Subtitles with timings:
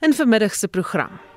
[0.00, 1.29] in vermiddag se program.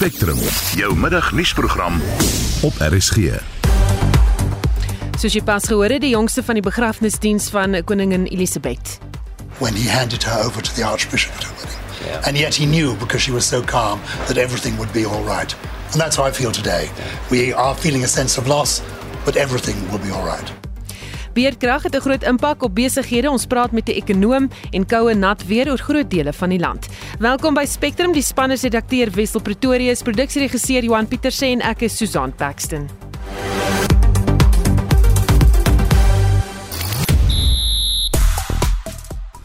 [0.00, 0.38] Spectrum,
[0.76, 2.00] jou middagnuusprogram
[2.64, 3.16] op RSG.
[5.20, 8.96] Soos jy pas gehoor het, die jongste van die begrafnisdiens van koningin Elisabeth.
[9.58, 12.24] when he handed her over to the Archbishop at her wedding.
[12.26, 15.54] And yet he knew because she was so calm that everything would be all right.
[15.92, 16.88] And that's how I feel today.
[17.30, 18.80] We are feeling a sense of loss,
[19.26, 20.59] but everything will be all right.
[21.40, 23.30] Beerdkrag het 'n groot impak op besighede.
[23.30, 26.88] Ons praat met 'n ekonoom en koue nat weer oor groot dele van die land.
[27.18, 28.12] Welkom by Spectrum.
[28.12, 32.88] Die span is redakteur Wessel Pretorius, produksieregisseur Johan Pieterse en ek is Susan Paxton.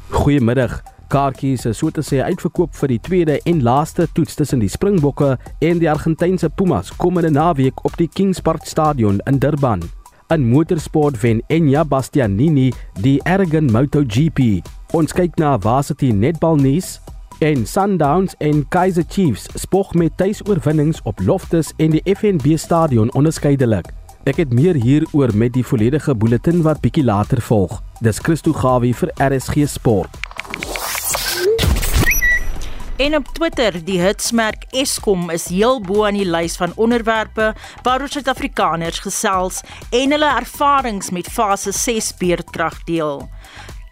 [0.10, 0.82] Goeiemiddag.
[1.08, 5.38] Kaartjies is so te sê uitverkoop vir die tweede en laaste toets tussen die Springbokke
[5.60, 9.95] en die Argentynse Pumas komende naweek op die Kings Park Stadion in Durban.
[10.34, 14.64] In motorsport wen Enya Bastianini die Aragon MotoGP.
[14.98, 16.96] Ons kyk na Varsity Netball nuus
[17.46, 23.94] en Sundowns en Kaizer Chiefs spog met tuisoorwinnings op Loftus en die FNB Stadion onderskeidelik.
[24.26, 27.84] Ek het meer hieroor met die volledige bulletin wat bietjie later volg.
[28.02, 30.25] Dis Christo Gawie vir RSG Sport.
[32.96, 37.50] En op Twitter, die hitsmerk Eskom is heel bo aan die lys van onderwerpe
[37.84, 39.60] waaroor Suid-Afrikaners gesels
[39.92, 43.26] en hulle ervarings met fase 6 beerdkrag deel.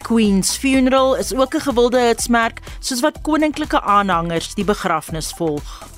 [0.08, 5.93] Queen's Funeral is ook 'n gewilde hitsmerk soos wat koninklike aanhangers die begrafnis volg.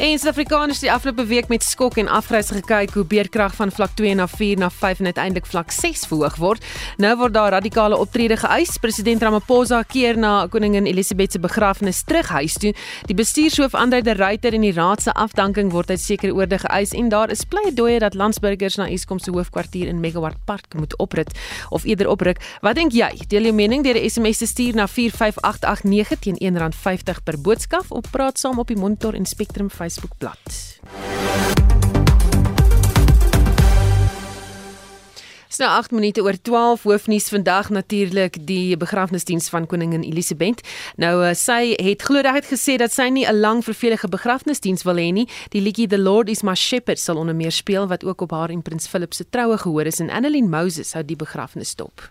[0.00, 3.90] En Suid-Afrikaners het die afgelope week met skok en afgrys gekyk hoe beerdkrag van vlak
[3.98, 6.64] 2 na 4 na 5 en uiteindelik vlak 6 verhoog word.
[6.96, 8.78] Nou word daar radikale optrede geëis.
[8.80, 12.72] President Ramaphosa keer na koningin Elisabeth se begrafnis terug huis toe.
[13.10, 16.96] Die bestuurshoof Andre de Ruyter en die raad se afdanking word uit sekere oorde geëis
[16.96, 21.36] en daar is pleidooi dat landsburgers na Eskom se hoofkwartier in Megawatt Park moet oprit
[21.68, 22.40] of eerder opruk.
[22.64, 23.10] Wat dink jy?
[23.28, 28.10] Deel jou mening deur 'n SMS te stuur na 45889 teen R1.50 per boodskap of
[28.10, 30.78] praat saam op die Monitor en Spectrum Facebookblad.
[35.48, 40.62] So 8 minute oor 12 hoofnuus vandag natuurlik die begrafnisdiens van koningin Elisabeth.
[40.96, 44.94] Nou uh, sy het glo reg gesê dat sy nie 'n lang vervelige begrafnisdiens wil
[44.94, 45.28] hê nie.
[45.50, 48.50] Die liedjie The Lord is my shepherd sal onder meer speel wat ook op haar
[48.50, 52.10] en prins Philip se troue gehoor is en Annelien Moses hou die begrafnis dop.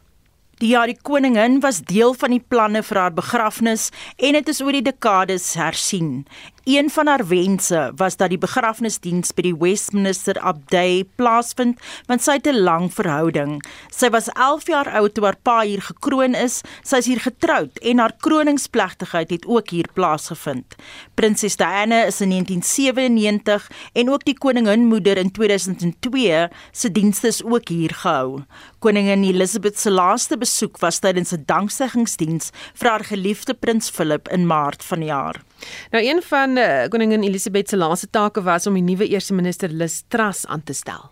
[0.60, 3.86] Die jaar die koningin was deel van die planne vir haar begrafnis
[4.18, 6.26] en dit is oor die dekades hersien.
[6.64, 12.36] Een van haar wense was dat die begrafnisdiens by die Westminster Abbey plaasvind, want sy
[12.38, 13.64] het 'n lang verhouding.
[13.90, 16.62] Sy was 11 jaar oud toe haar pa hier gekroon is.
[16.84, 20.76] Sy is hier getroud en haar kroningsplegtigheid het ook hier plaasgevind.
[21.16, 27.68] Prinses Diana is in 1997 en ook die koninginmoeder in 2002 se dienste is ook
[27.68, 28.44] hier gehou.
[28.80, 34.48] Koningin Elizabeth se laaste besoek was tydens 'n danksegingsdiens vir haar geliefde prins Philip in
[34.48, 35.49] Maart vanjaar.
[35.92, 39.70] Nou een van uh, koningin Elisabeth se laaste take was om die nuwe eerste minister
[39.70, 41.10] Liz Truss aan te stel.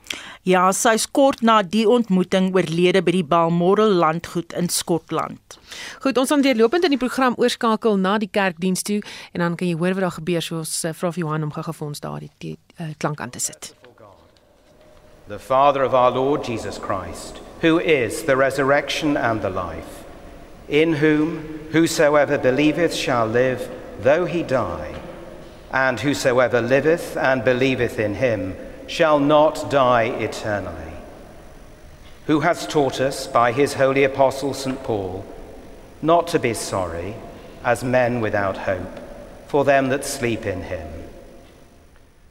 [0.47, 5.57] Ja, sy is kort na die ontmoeting oorlede by die Balmoral landgoed in Skotland.
[6.03, 9.01] Goed, ons gaan deurlopend in die program oorskakel na die kerkdiens toe
[9.33, 11.75] en dan kan jy hoor wat daar gebeur soos uh, vra vir Johan om gou-gou
[11.81, 13.73] vir ons daardie uh, klank aan te sit.
[15.27, 20.05] The Father of our Lord Jesus Christ, who is the resurrection and the life,
[20.69, 21.43] in whom
[21.73, 23.67] whosoever believeth shall live
[23.99, 24.95] though he die,
[25.71, 28.55] and whosoever liveth and believeth in him
[28.87, 30.93] shall not die eternally.
[32.27, 34.81] Who has taught us by his holy apostle St.
[34.83, 35.25] Paul
[36.01, 37.15] not to be sorry
[37.63, 38.99] as men without hope
[39.47, 40.96] for them that sleep in him.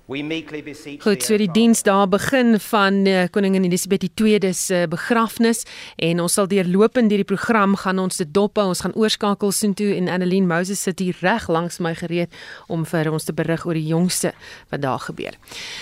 [0.07, 4.85] We meekly beseech Goed, so die diens daar begin van uh, koningin Elisabeth II se
[4.89, 5.65] begrafnis
[5.99, 8.69] en ons sal deurlopend deur die program gaan ons dit dop hou.
[8.71, 12.31] Ons gaan oorskakel soontoe en Annelien Moses sit hier reg langs my gereed
[12.71, 14.31] om vir ons te berig oor die jongste
[14.71, 15.35] wat daar gebeur.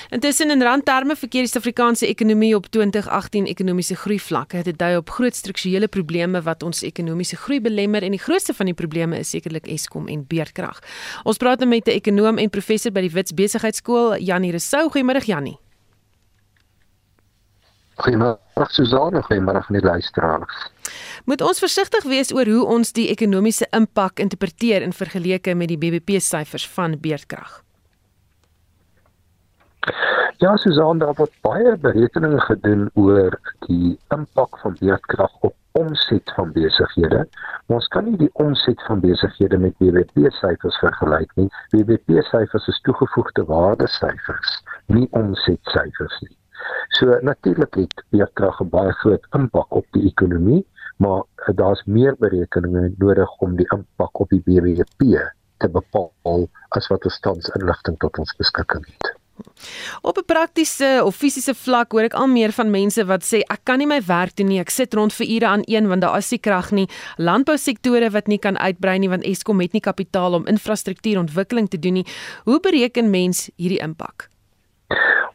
[0.08, 4.64] Intussen in randterme verkeer die Suid-Afrikaanse ekonomie op 2018 ekonomiese groei vlakke.
[4.64, 8.72] Dit dui op groot strukturele probleme wat ons ekonomiese groei belemmer en die grootste van
[8.72, 10.80] die probleme is sekerlik Eskom en beerdkrag.
[11.28, 13.32] Ons praat nou met 'n ekonoom en professor by die Wits
[14.14, 14.88] Besigheidsskool Jannie Rousseau.
[14.90, 15.58] Goeiemôre Jannie.
[17.96, 20.70] Goeiemôre Susanne, goeiemôre aan die luisteraars.
[21.24, 25.78] Moet ons versigtig wees oor hoe ons die ekonomiese impak interpreteer in vergelyking met die
[25.78, 27.62] BBP syfers van beerdkrag?
[30.42, 33.38] Ja, Susanne, daar word baie berekeninge gedoen oor
[33.68, 37.24] die impak van beerdkrag op omset van besighede.
[37.74, 41.48] Ons kan nie die omset van besighede met BBP syfers vergelyk nie.
[41.72, 44.52] BBP syfers is toegevoegde waarde syfers,
[44.86, 46.36] nie omset syfers nie.
[46.98, 50.62] So natuurlik het beerdkrag 'n baie groot impak op die ekonomie,
[51.02, 51.22] maar
[51.62, 55.18] daar's meer berekeninge nodig om die impak op die BBP
[55.58, 59.23] te bepaal as wat ons tans inligting tot ons beskikking het.
[60.02, 63.60] Op 'n praktiese of fisiese vlak hoor ek al meer van mense wat sê ek
[63.64, 64.60] kan nie my werk doen nie.
[64.60, 66.88] Ek sit rond vir ure aan een want daar is nie krag nie.
[67.16, 71.92] Landbousektore wat nie kan uitbrei nie want Eskom het nie kapitaal om infrastruktuurontwikkeling te doen
[71.92, 72.06] nie.
[72.44, 74.28] Hoe bereken mens hierdie impak?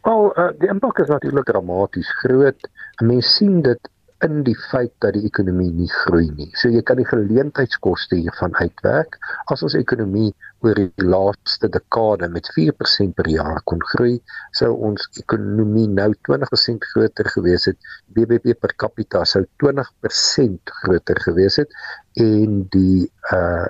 [0.02, 2.69] Wel, uh, die impak is natuurlik dramaties groot.
[3.02, 3.90] Mense sien dit
[4.25, 6.50] in die feit dat die ekonomie nie groei nie.
[6.60, 9.18] So jy kan die geleentheidskoste hiervan uitwerk.
[9.52, 10.34] As ons ekonomie
[10.66, 14.20] oor die laaste dekade met 4% per jaar kon groei,
[14.58, 17.80] sou ons ekonomie nou 20% groter gewees het.
[18.16, 21.76] BBP per capita sou 20% groter gewees het
[22.16, 23.68] en die uh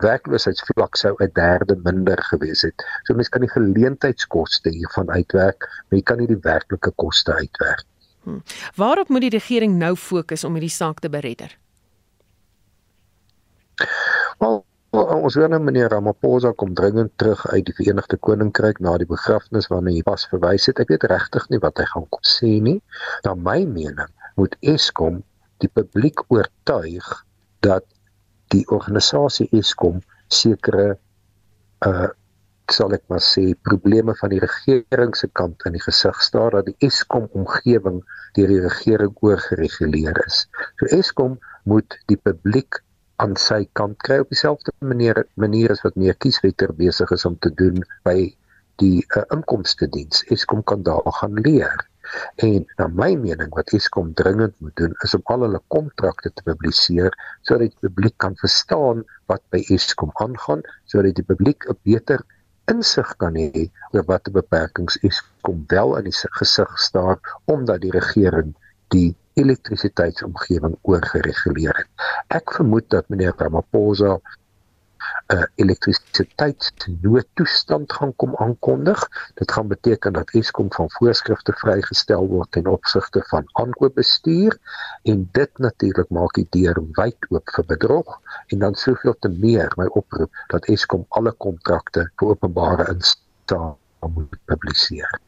[0.00, 2.84] werkloosheidsvlak sou 'n derde minder gewees het.
[3.04, 7.84] So mense kan die geleentheidskoste hiervan uitwerk, maar jy kan nie die werklike koste uitwerk.
[8.24, 8.42] Hmm.
[8.76, 11.58] Waarop moet die regering nou fokus om hierdie saak te beredder?
[14.38, 19.06] Wel, ons hoor nou meneer Ramaphosa kom dringend terug uit die Verenigde Koninkryk na die
[19.06, 20.80] begrafnis waarna hy pas verwys het.
[20.82, 22.80] Ek weet regtig nie wat hy gaan kom sê nie.
[23.26, 24.10] Na my mening
[24.40, 25.22] moet Eskom
[25.62, 27.06] die publiek oortuig
[27.62, 27.86] dat
[28.50, 30.02] die organisasie Eskom
[30.32, 30.96] sekere
[31.86, 32.10] uh
[32.70, 36.68] sal ek maar sê probleme van die regering se kant in die gesig staar dat
[36.68, 37.98] die Eskom omgewing
[38.38, 40.44] deur die regering oorgereguleer is.
[40.78, 41.34] So Eskom
[41.66, 42.78] moet die publiek
[43.20, 47.36] aan sy kant kry op dieselfde manier manier as wat meer kieswetter besig is om
[47.44, 48.16] te doen by
[48.80, 50.22] die uh, inkomste diens.
[50.32, 51.84] Eskom kan daar gaan leer.
[52.42, 56.46] En na my mening wat Eskom dringend moet doen is om al hulle kontrakte te
[56.48, 57.14] publiseer
[57.46, 62.24] sodat die publiek kan verstaan wat by Eskom aangaan, sodat die publiek 'n beter
[62.72, 68.54] insig kan hê oor watter beperkings Eskom wel in die gesig staar omdat die regering
[68.94, 71.88] die elektrisiteitsomgewing oorgereguleer het.
[72.28, 74.20] Ek vermoed dat meneer Ramaphosa
[75.30, 79.08] 'n uh, elektrisiteitsnoodtoestand gaan kom aankondig.
[79.34, 84.58] Dit gaan beteken dat Eskom van voorskrifte vrygestel word ten opsigte van aankoopbestuur
[85.02, 89.72] en dit natuurlik maak die deur wyd oop vir bedrog en dan soveel te meer
[89.76, 93.76] my oproep dat Eskom alle kontrakte vir openbare instaan
[94.14, 95.20] moet publiseer.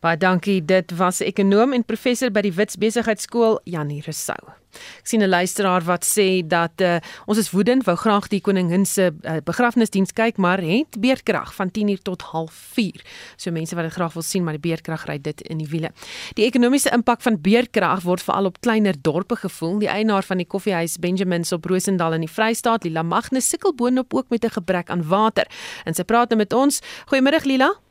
[0.00, 0.64] Baie dankie.
[0.64, 4.58] Dit was ekonom en professor by die Wits Besigheidsskool Janie Resou.
[5.00, 8.86] Ek sien 'n luisteraar wat sê dat uh, ons is woedend, wou graag die koningin
[8.86, 13.02] se uh, begrafnisdiens kyk, maar het beerkrag van 10:00 tot 04:30.
[13.36, 15.90] So mense wat dit graag wil sien, maar die beerkrag ry dit in die wiele.
[16.34, 19.78] Die ekonomiese impak van beerkrag word veral op kleiner dorpe gevoel.
[19.78, 24.14] Die eienaar van die koffiehuis Benjamins op Rosendal in die Vrystaat, Lila Magnus, sukkel boonop
[24.14, 25.46] ook met 'n gebrek aan water.
[25.84, 26.80] En sy praat nou met ons.
[27.06, 27.87] Goeiemôre Lila.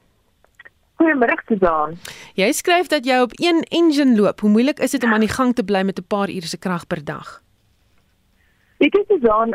[0.98, 1.98] Goeiemôre Susan.
[2.34, 4.40] Jy skryf dat jy op een engine loop.
[4.42, 6.58] Hoe moeilik is dit om aan die gang te bly met 'n paar ure se
[6.58, 7.42] krag per dag?
[8.78, 9.54] Dit is Susan,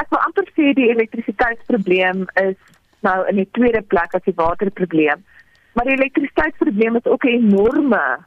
[0.00, 2.56] ek wil amper sê die elektrisiteitsprobleem is
[3.00, 5.24] nou in die tweede plek as die waterprobleem.
[5.72, 8.18] Maar die elektrisiteitsprobleem is ook 'n enorme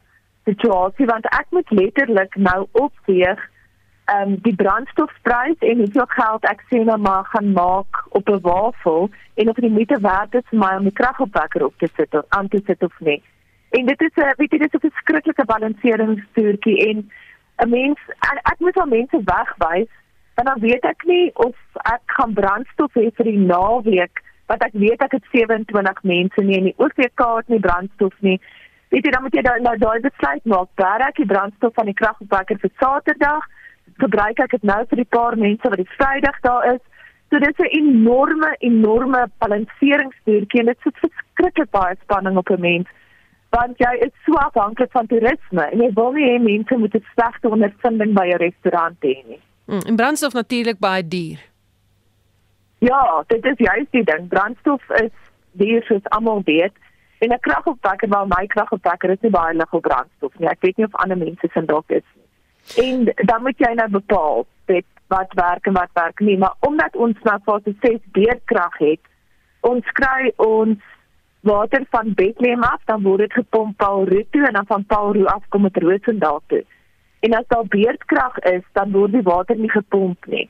[0.45, 3.39] situasie want ek moet letterlik nou opweeg
[4.13, 9.09] um, die brandstofprys en hoeveel geld ek sê nou maar gaan maak op 'n wafel
[9.35, 12.25] en of dit moeite werd is vir my om die kragopwekker op te sit of
[12.29, 13.21] aan te sit of nie.
[13.69, 17.09] En dit is 'n weet jy dit is 'n verskriklike balanseringstoertjie en
[17.57, 19.91] 'n mens ek, ek moet al mense wegwys
[20.35, 21.55] en dan weet ek nie of
[21.93, 26.57] ek gaan brandstof hê vir die naweek wat ek weet ek het 27 mense nie
[26.57, 28.41] en die OVK het nie brandstof nie.
[28.89, 30.67] Weet jy dan moet jy nou daai besluit maak.
[30.75, 33.47] Daar ek die brandstof van die kragopwekker vir Saterdag
[33.97, 36.81] gebruik ek dit nou vir die paar mense wat die Vrydag daar is.
[37.29, 42.61] So dit is 'n enorme enorme balanseringsstuurtjie en dit sit verskriklik baie spanning op 'n
[42.61, 42.87] mens
[43.51, 47.05] want jy is so afhanklik van toerisme en jy wil nie hê mense moet 'n
[47.13, 49.41] slegte ondervinding by jou restaurant hê nie.
[49.65, 51.39] Mm, en brandstof natuurlik baie duur.
[52.79, 54.27] Ja, dit is juist die ding.
[54.27, 55.11] Brandstof is
[55.51, 56.73] duur soos almal weet.
[57.19, 60.49] En 'n kragopwekker, maar my kragopwekker is nie baie lig op brandstof nie.
[60.49, 62.20] Ek weet nie of ander mense se dalk is nie.
[62.77, 66.95] En dan moet jy nou bepaal weet wat werk en wat werk nie, maar omdat
[66.95, 69.01] ons nou fase 6 beerdkrag het,
[69.59, 70.79] ons kry ons
[71.41, 75.27] water van Bethlehem af, dan word dit gepomp Paul toe en dan van Paul Roux
[75.33, 76.63] af kom dit Roosendaal toe.
[77.19, 80.49] En as daar beerdkrag is, dan word die water nie gepomp nie.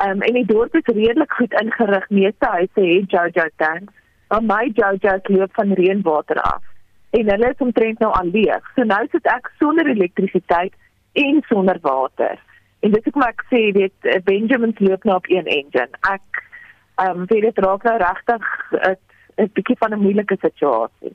[0.00, 2.08] Ehm um, en die dorp is redelik goed ingerig.
[2.08, 3.92] Meeste huise het JoJo tanks.
[4.28, 6.62] Maar my JoJo loop van reënwater af.
[7.10, 8.70] En hulle is omtrent nou al leeg.
[8.74, 10.74] So nou sit ek sonder elektrisiteit
[11.12, 12.38] en sonder water.
[12.80, 15.90] En dit is hoe ek sê eh, Benjamin loop nou op een engine.
[16.00, 16.44] Ek
[17.00, 18.44] ehm um, weet dit raak nou regtig
[19.36, 21.14] 'n bietjie van 'n moeilike situasie.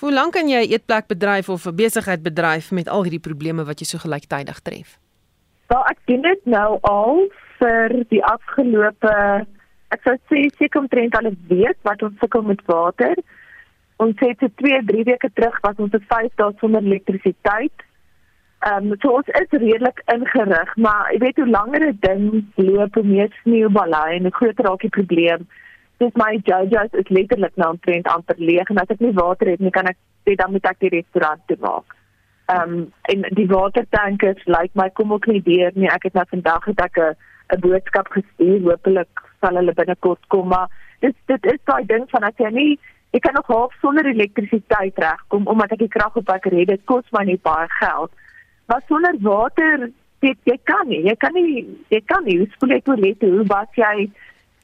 [0.00, 3.64] Hoe lank kan jy 'n eetplek bedryf of 'n besigheid bedryf met al hierdie probleme
[3.64, 4.98] wat jy so gelyktydig tref?
[5.66, 9.46] Wel, ek doen dit nou al vir die afgelope
[9.92, 13.14] ek sou sê seker omtrent al 'n week wat ons sukkel met water.
[13.96, 17.76] Ons het se 2, 3 weke terug was ons vir 5 dae sonder elektrisiteit.
[18.62, 22.94] Ehm um, so ons is redelik ingerig, maar jy weet hoe langer 'n ding loop,
[22.94, 25.48] hoe meer sneeubalai en hoe groter raak die probleem.
[25.98, 29.60] Dis my JoJo's is letterlik nou omtrent amper leeg en as ek nie water het
[29.60, 31.96] nie, kan ek sê dan moet ek die restaurant toe maak.
[32.54, 35.90] Ehm um, en die watertankers lyk like my kom ook nie deur nie.
[35.90, 37.16] Ek het nou vandag het ek 'n
[37.56, 38.62] 'n boodskap gestuur.
[38.62, 40.68] Hoopelik sal hulle binnekort kom, maar
[41.00, 42.78] dit dit is daai ding van as jy nie
[43.10, 46.68] ek kan nog half sonder elektrisiteit regkom omdat ek die krag op ek red.
[46.68, 48.12] Dit kos my nie baie geld
[48.72, 49.90] maar sonder water
[50.24, 52.38] jy, jy kan nie jy kan nie jy kan nie.
[52.54, 54.08] Spoel jy toilet hoe was jy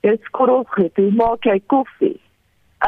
[0.07, 2.17] dit skorrel goed hoe maak jy koffie?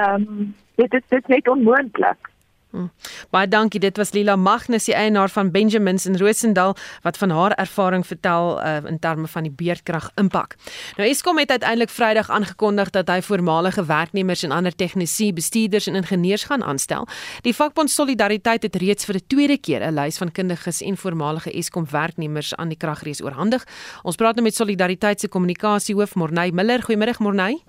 [0.01, 0.51] Ehm um,
[0.81, 2.30] dit is dit net onmoontlik
[2.71, 2.87] Hm.
[3.31, 3.81] Baie dankie.
[3.81, 8.61] Dit was Lila Magnus, die eienaar van Benjamins in Rosendal wat van haar ervaring vertel
[8.63, 10.55] uh, in terme van die beerdkrag impak.
[10.97, 15.99] Nou Eskom het uiteindelik Vrydag aangekondig dat hy voormalige werknemers en ander tegnisië, bestuurders en
[15.99, 17.09] ingenieurs gaan aanstel.
[17.43, 21.51] Die vakbond Solidariteit het reeds vir 'n tweede keer 'n lys van kundiges en voormalige
[21.53, 23.67] Eskom werknemers aan die kragrees oorhandig.
[24.03, 26.83] Ons praat nou met Solidariteit se kommunikasiehoof Morney Miller.
[26.83, 27.63] Goeiemôre Morney.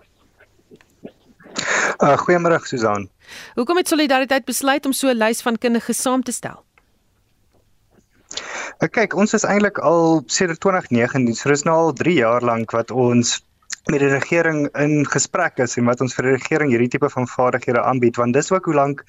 [2.01, 3.09] Uh, Goeiemôre Susan.
[3.55, 6.63] Hoekom het Solidariteit besluit om so 'n lys van kundiges saam te stel?
[8.81, 12.71] Uh, kyk, ons is eintlik al sedert 2019, so dis nou al 3 jaar lank
[12.71, 13.41] wat ons
[13.89, 17.25] met die regering in gesprek is en wat ons vir die regering hierdie tipe van
[17.27, 19.01] vaardighede aanbied want dis ook hoe lank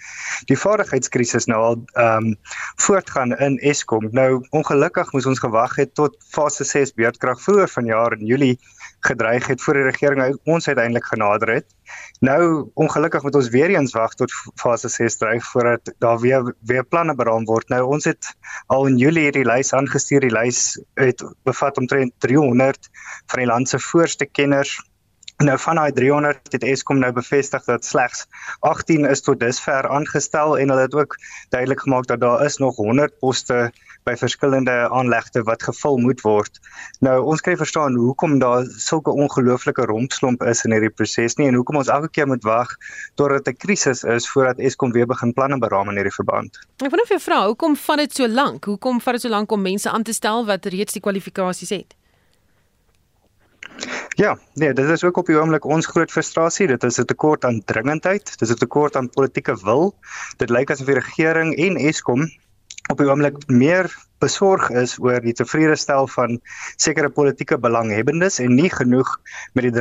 [0.49, 2.37] die vaardigheidskrisis nou al ehm um,
[2.81, 4.09] voortgaan in Eskom.
[4.17, 8.57] Nou ongelukkig moes ons gewag het tot fase 6 beurtkrag vroeër vanjaar in Julie
[9.07, 11.67] gedreig het voor die regering ons uiteindelik genader het.
[12.21, 16.85] Nou ongelukkig moet ons weer eens wag tot fase 6 dreig voordat daar weer weer
[16.85, 17.69] planne beraam word.
[17.69, 18.35] Nou ons het
[18.67, 20.21] al in Julie hierdie lys aangestuur.
[20.21, 22.89] Die lys het bevat omtrent 300
[23.27, 24.79] van die land se voorste kenners
[25.43, 28.27] Nou van daai 300 het Eskom nou bevestig dat slegs
[28.61, 31.17] 18 is tot dusver aangestel en hulle het ook
[31.49, 33.73] duidelik gemaak dat daar is nog 100 poste
[34.05, 36.59] by verskillende aanlegte wat gevul moet word.
[37.01, 41.59] Nou ons kan verstaan hoekom daar sulke ongelooflike rompslomp is in hierdie proses nie en
[41.59, 42.75] hoekom ons elke keer moet wag
[43.21, 46.59] totdat 'n krisis is voordat Eskom weer begin planne beraam in hierdie verband.
[46.83, 48.65] Ek wonder of jy vra, hoekom vat dit so lank?
[48.65, 51.95] Hoekom vat dit so lank om mense aan te stel wat reeds die kwalifikasies het?
[54.17, 56.67] Ja, nee, dit is ook op die oomblik ons groot frustrasie.
[56.67, 59.95] Dit is 'n tekort aan dringendheid, dit is 'n tekort aan politieke wil.
[60.37, 62.29] Dit lyk asof die regering en Eskom
[62.93, 63.89] op die oomblik meer
[64.23, 66.39] besorg is oor die tevrede stel van
[66.81, 69.11] sekere politieke belanghebbendes en nie genoeg
[69.57, 69.73] met die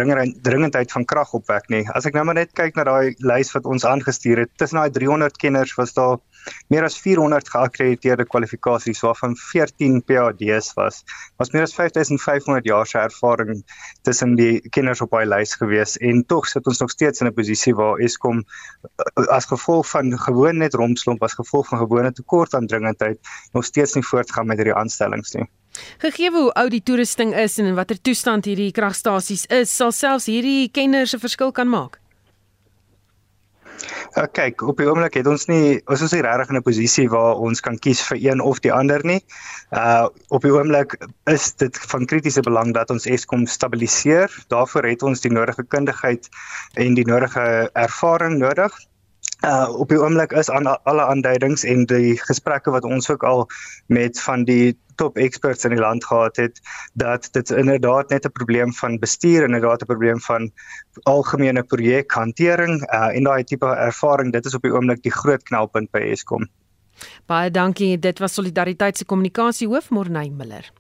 [0.48, 1.84] dringendheid van krag opwek nie.
[1.94, 4.94] As ek nou maar net kyk na daai lys wat ons aangestuur het, tussen daai
[4.98, 6.18] 300 kenners was daar
[6.68, 11.04] meer as 400 geakkrediteerde kwalifikasies waarvan 14 PhD's was.
[11.42, 13.64] Was meer as 5500 jaar se ervaring
[14.02, 17.34] tussen die kenners op daai lys gewees en tog sit ons nog steeds in 'n
[17.34, 22.54] posisie waar Eskom eh, as gevolg van gewoon net rompslomp as gevolg van gewone tekort
[22.54, 23.20] aan dringendheid
[23.52, 25.50] nog steeds nie voort gaan met hierdie aanstellings nie.
[25.98, 30.26] Gegee hoe oud die toerusting is en in watter toestand hierdie kragstasies is, sal selfs
[30.26, 32.00] hierdie kenners 'n verskil kan maak.
[34.18, 37.08] Uh, kyk, op die oomblik het ons nie ons is nie regtig in 'n posisie
[37.10, 39.22] waar ons kan kies vir een of die ander nie.
[39.72, 44.30] Uh op die oomblik is dit van kritiese belang dat ons Eskom stabiliseer.
[44.48, 46.30] Daarvoor het ons die nodige kundigheid
[46.76, 48.76] en die nodige ervaring nodig
[49.46, 53.48] uh op die oomblik is aan alle aanduidings en die gesprekke wat ons ook al
[53.88, 56.62] met van die top experts in die land gehad het
[56.94, 60.52] dat dit inderdaad net 'n probleem van bestuur en inderdaad 'n probleem van
[61.04, 65.92] algemene projekhantering uh en daai tipe ervaring dit is op die oomblik die groot knelpunt
[65.92, 66.50] by Eskom.
[67.26, 70.72] Baie dankie dit was solidariteit se kommunikasiehoof Morney Miller.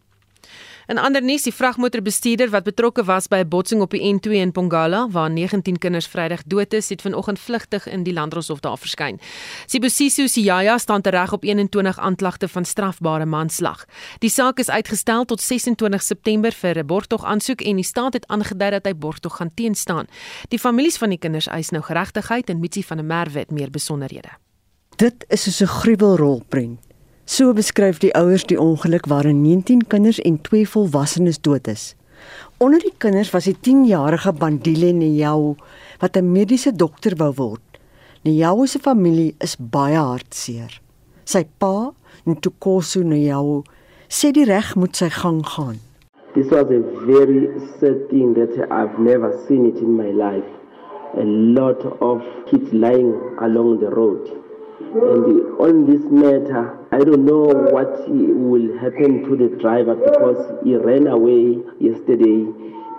[0.87, 4.51] In ander nuus, die vragmotorbestuurder wat betrokke was by 'n botsing op die N2 in
[4.51, 9.19] Pongala waar 19 kinders Vrydag dood is, het vanoggend vlugtig in die landdroshof daar verskyn.
[9.65, 13.85] Sibusiso Siyaya staan tereg op 21 aanklagte van strafbare manslag.
[14.19, 18.27] Die saak is uitgestel tot 26 September vir 'n borgtog aansoek en die staat het
[18.27, 20.07] aangedui dat hy borgtog gaan teenstaan.
[20.47, 23.69] Die families van die kinders eis nou geregtigheid en Mitsi van der Merwe het meer
[23.69, 24.29] besonderhede.
[24.95, 26.90] Dit is soos 'n gruwelrolprent.
[27.25, 31.95] So beskryf die ouers die ongeluk waarin 19 kinders en 2 volwassenes dood is.
[32.57, 35.55] Onder die kinders was die 10-jarige Bandile Nyau
[36.01, 37.61] wat 'n mediese dokter wou word.
[38.23, 40.81] Nyau se familie is baie hartseer.
[41.25, 41.93] Sy pa,
[42.25, 43.63] Ntukosu Nyau,
[44.09, 45.79] sê die reg moet sy gang gaan.
[46.33, 47.49] This was a very
[47.79, 50.49] sad thing that I've never seen it in my life.
[51.17, 54.40] A lot of kids lying along the road.
[54.93, 60.75] And on this matter, I don't know what will happen to the driver because he
[60.75, 62.43] ran away yesterday.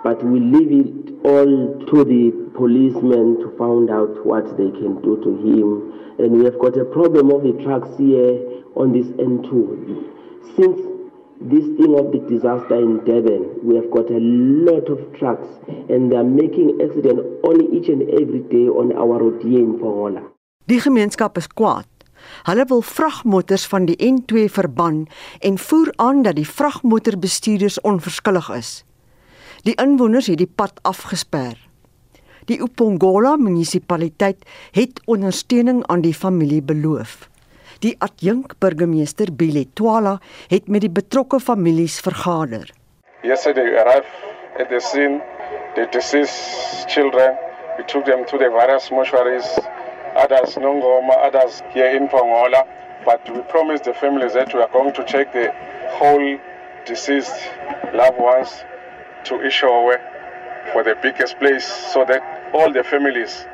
[0.03, 5.21] But we leave it all to the policemen to find out what they can do
[5.21, 6.17] to him.
[6.17, 8.41] And we have got a problem of the trucks here
[8.75, 10.57] on this N2.
[10.57, 10.81] Since
[11.41, 16.11] this thing of the disaster in Durban, we have got a lot of trucks and
[16.11, 20.32] they are making accidents only each and every day on our road here in Pongola.
[20.71, 21.87] Die gemeenskap is kwaad.
[22.47, 25.07] Hulle wil vragmotors van die N2 verban
[25.39, 28.71] en voer aan dat die vragmotorbestuurders onverskillig is.
[29.67, 31.59] Die inwoners het die pad afgesper.
[32.47, 37.29] Die Upongola munisipaliteit het ondersteuning aan die familie beloof.
[37.83, 42.69] Die adjunk burgemeester Bile Twala het met die betrokke families vergader.
[43.23, 44.11] Yesterday we arrived
[44.59, 45.19] at the scene,
[45.75, 47.35] the deceased children.
[47.77, 49.59] We took them to the various mortuaries,
[50.15, 52.65] others Nongoma, others here in Pongola.
[53.05, 55.51] But we promised the families that we are going to check the
[55.97, 56.37] whole
[56.85, 57.35] deceased
[57.93, 58.63] loved ones
[59.25, 59.99] to Ishowe
[60.71, 62.21] for the biggest place so that
[62.53, 63.45] all the families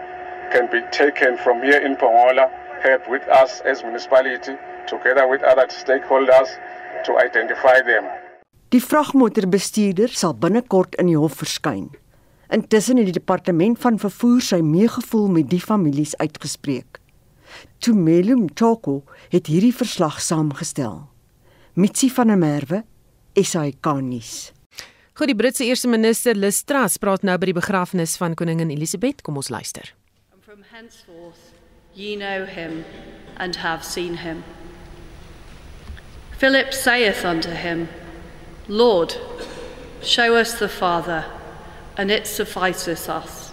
[0.51, 2.49] can be taken from here in Pongola
[2.81, 4.55] help with us as municipality
[4.87, 6.49] together with other stakeholders
[7.05, 8.05] to identify them.
[8.71, 11.89] Die vragmotorbestuurder sal binnekort in die hof verskyn.
[12.49, 16.99] Intussen het die departement van vervoer sy meegevoel met die families uitgespreek.
[17.77, 21.03] Tumelum Toko het hierdie verslag saamgestel.
[21.73, 22.83] Mitsi van der Merwe,
[23.37, 24.51] SAK nuus.
[25.13, 29.21] Goed, die Britse eerste minister Liz Truss praat nou by die begrafnis van koningin Elisabeth.
[29.21, 29.93] Kom ons luister.
[30.41, 31.49] From henceforth
[31.93, 32.85] Ye know him
[33.37, 34.43] and have seen him.
[36.37, 37.89] Philip saith unto him,
[38.67, 39.17] Lord,
[40.01, 41.25] show us the Father,
[41.99, 43.51] and it sufficeth us.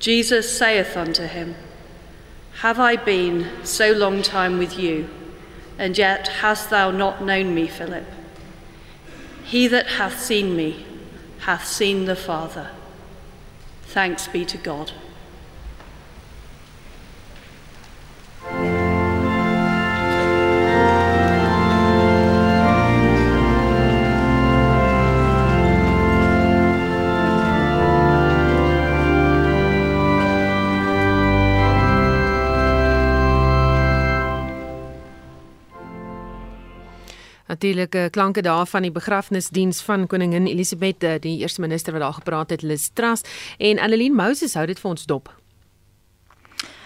[0.00, 1.54] Jesus saith unto him,
[2.54, 5.08] Have I been so long time with you,
[5.78, 8.04] and yet hast thou not known me, Philip?
[9.44, 10.84] He that hath seen me
[11.42, 12.72] hath seen the Father.
[13.84, 14.90] Thanks be to God.
[37.58, 42.12] Natuurlike eh, klanke daarvan die begrafnisdiens van koningin Elisabeth, eh, die eerste minister wat daar
[42.12, 43.24] gepraat het, Liz Truss
[43.58, 45.32] en Annelien Moses hou dit vir ons dop.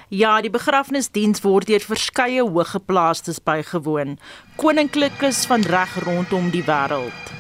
[0.09, 4.17] Ja, die begrafnisdiens word deur verskeie hoëgeplaastes bygewoon.
[4.57, 7.35] Koninklikes van reg rondom die wêreld.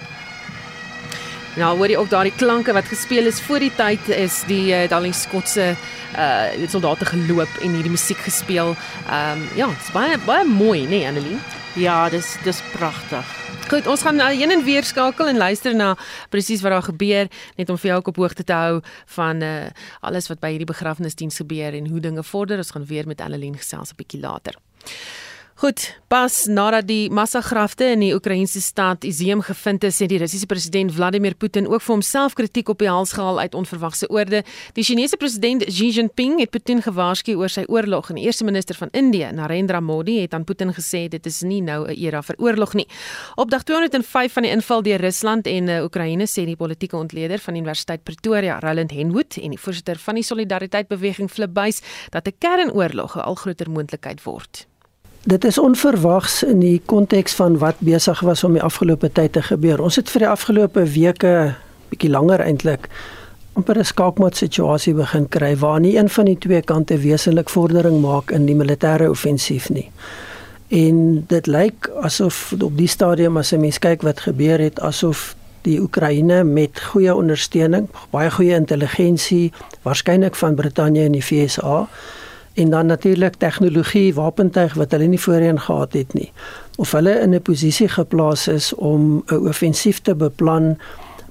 [1.56, 4.84] Nou hoor jy ook daardie klanke wat gespeel is voor die tyd is die uh,
[4.88, 5.72] dan die Skotse
[6.12, 8.76] uh soldate geloop en hierdie musiek gespeel.
[9.08, 11.61] Ehm um, ja, dit's baie baie mooi, nê, nee, Annelien?
[11.74, 13.28] Ja, dis dis pragtig.
[13.70, 15.94] Goed, ons gaan nou heen en weer skakel en luister na
[16.28, 18.82] presies wat daar gebeur, net om vir jou op hoogte te hou
[19.14, 19.70] van uh
[20.04, 22.60] alles wat by hierdie begrafnisdiens gebeur en hoe dinge vorder.
[22.60, 24.54] Ons gaan weer met Annelien gesels 'n bietjie later.
[25.62, 30.48] Goed, pas nadat die massagrafte in die Oekraïense stad Izium gevind is, het die Russiese
[30.50, 34.40] president Vladimir Putin ook vir homself kritiek op die hals gehaal uit onverwagse oorde.
[34.74, 38.74] Die Chinese president Xi Jinping het Putin gewaarsku oor sy oorlog en die eerste minister
[38.74, 42.36] van Indië, Narendra Modi, het aan Putin gesê dit is nie nou 'n era vir
[42.42, 42.88] oorlog nie.
[43.36, 47.38] Op dag 205 van die inval deur Rusland en uh, Oekraïne sê die politieke ontleder
[47.38, 52.26] van Universiteit Pretoria, Roland Henwood, en die voorsitter van die Solidariteit Beweging Flip Buys, dat
[52.26, 54.66] 'n kernoorlog 'n al groter moontlikheid word.
[55.22, 59.42] Dit is onverwags in die konteks van wat besig was om die afgelope tyd te
[59.42, 59.78] gebeur.
[59.78, 61.34] Ons het vir die afgelope weke
[61.92, 62.88] bietjie langer eintlik
[63.54, 68.00] amper 'n skaakmat situasie begin kry waar nie een van die twee kante wesenlik vordering
[68.00, 69.90] maak in die militêre offensief nie.
[70.68, 75.36] En dit lyk asof op die stadium as 'n mens kyk wat gebeur het asof
[75.62, 81.88] die Oekraïne met goeie ondersteuning, baie goeie intelligensie, waarskynlik van Brittanje en die VSA
[82.54, 86.32] en dan natuurlik tegnologie, wapentuig wat hulle nie voorheen gehad het nie.
[86.76, 90.76] Of hulle in 'n posisie geplaas is om 'n offensief te beplan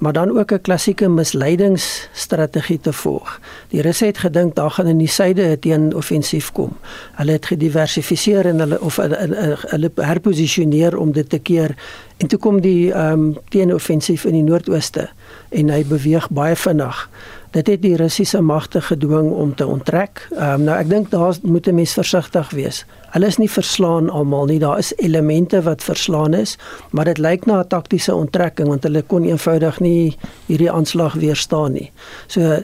[0.01, 3.39] maar dan ook 'n klassieke misleidingsstrategie te volg.
[3.67, 6.77] Die Russe het gedink daar gaan in die suide 'n teenoffensief kom.
[7.11, 11.75] Hulle het gediversifiseer en hulle of hulle herposisioneer om dit te keer
[12.17, 15.09] en toe kom die ehm um, teenoffensief in die noordooste
[15.49, 17.09] en hy beweeg baie vinnig.
[17.51, 20.27] Dit het die Russiese magte gedwing om te onttrek.
[20.31, 22.85] Um, nou ek dink daar moet 'n mens versigtig wees.
[23.11, 24.59] Hulle is nie verslaan almal nie.
[24.59, 26.57] Daar is elemente wat verslaan is,
[26.91, 31.71] maar dit lyk na 'n taktiese onttrekking want hulle kon eenvoudig nie hierdie aanslag weerstaan
[31.71, 31.91] nie.
[32.27, 32.63] So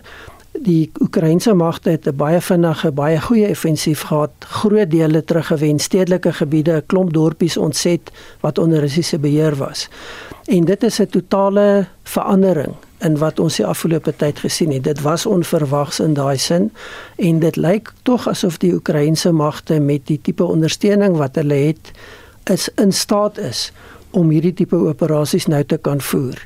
[0.54, 6.34] die Oekraïense magte het 'n baie vinnige, baie goeie offensief gehad, groot dele teruggewen, stedelike
[6.34, 9.90] gebiede, 'n klomp dorpies ontset wat onder Russiese beheer was.
[10.46, 14.84] En dit is 'n totale verandering in wat ons die afgelope tyd gesien het.
[14.84, 16.72] Dit was onverwags in daai sin
[17.16, 21.92] en dit lyk tog asof die Oekraïense magte met die tipe ondersteuning wat hulle het
[22.50, 23.72] is in staat is
[24.12, 26.40] om hierdie tipe operasies nou te kan voer.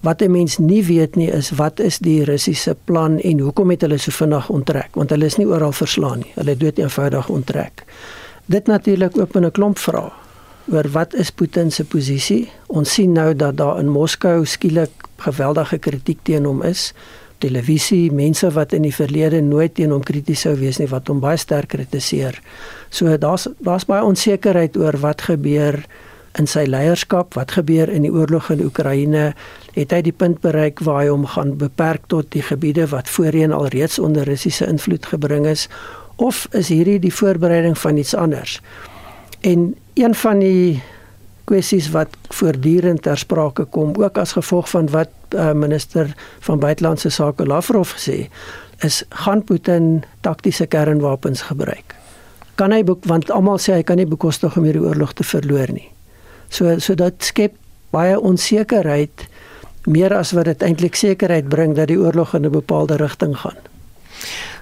[0.00, 3.80] Wat 'n mens nie weet nie is wat is die Russiese plan en hoekom het
[3.80, 4.94] hulle so vinnig onttrek?
[4.94, 6.32] Want hulle is nie oral verslaan nie.
[6.34, 7.84] Hulle het dood eenvoudig onttrek.
[8.46, 10.23] Dit natuurlik open 'n klomp vrae
[10.72, 12.48] oor wat is Putin se posisie?
[12.72, 16.92] Ons sien nou dat daar in Moskou skielik geweldige kritiek teen hom is.
[17.44, 21.20] Televisie, mense wat in die verlede nooit teen hom krities sou wees nie wat hom
[21.20, 22.38] baie sterk kritiseer.
[22.90, 25.82] So daar's daar's baie onsekerheid oor wat gebeur
[26.38, 29.28] in sy leierskap, wat gebeur in die oorlog in Oekraïne,
[29.76, 33.54] het hy die punt bereik waar hy hom gaan beperk tot die gebiede wat voorheen
[33.54, 35.68] al reeds onder Russiese invloed gebring is
[36.16, 38.60] of is hierdie die voorbereiding van iets anders?
[39.46, 40.82] En een van die
[41.44, 47.10] kwessies wat voortdurend ter sprake kom ook as gevolg van wat uh, minister van buitelandse
[47.10, 48.28] sake Lavrov gesê
[48.84, 51.94] is gaan Putin taktiese kernwapens gebruik.
[52.54, 55.88] Kan hy want almal sê hy kan nie bekostig om hierdie oorlog te verloor nie.
[56.48, 57.54] So so dit skep
[57.94, 59.28] baie onsekerheid
[59.84, 63.58] meer as wat dit eintlik sekerheid bring dat die oorlog in 'n bepaalde rigting gaan.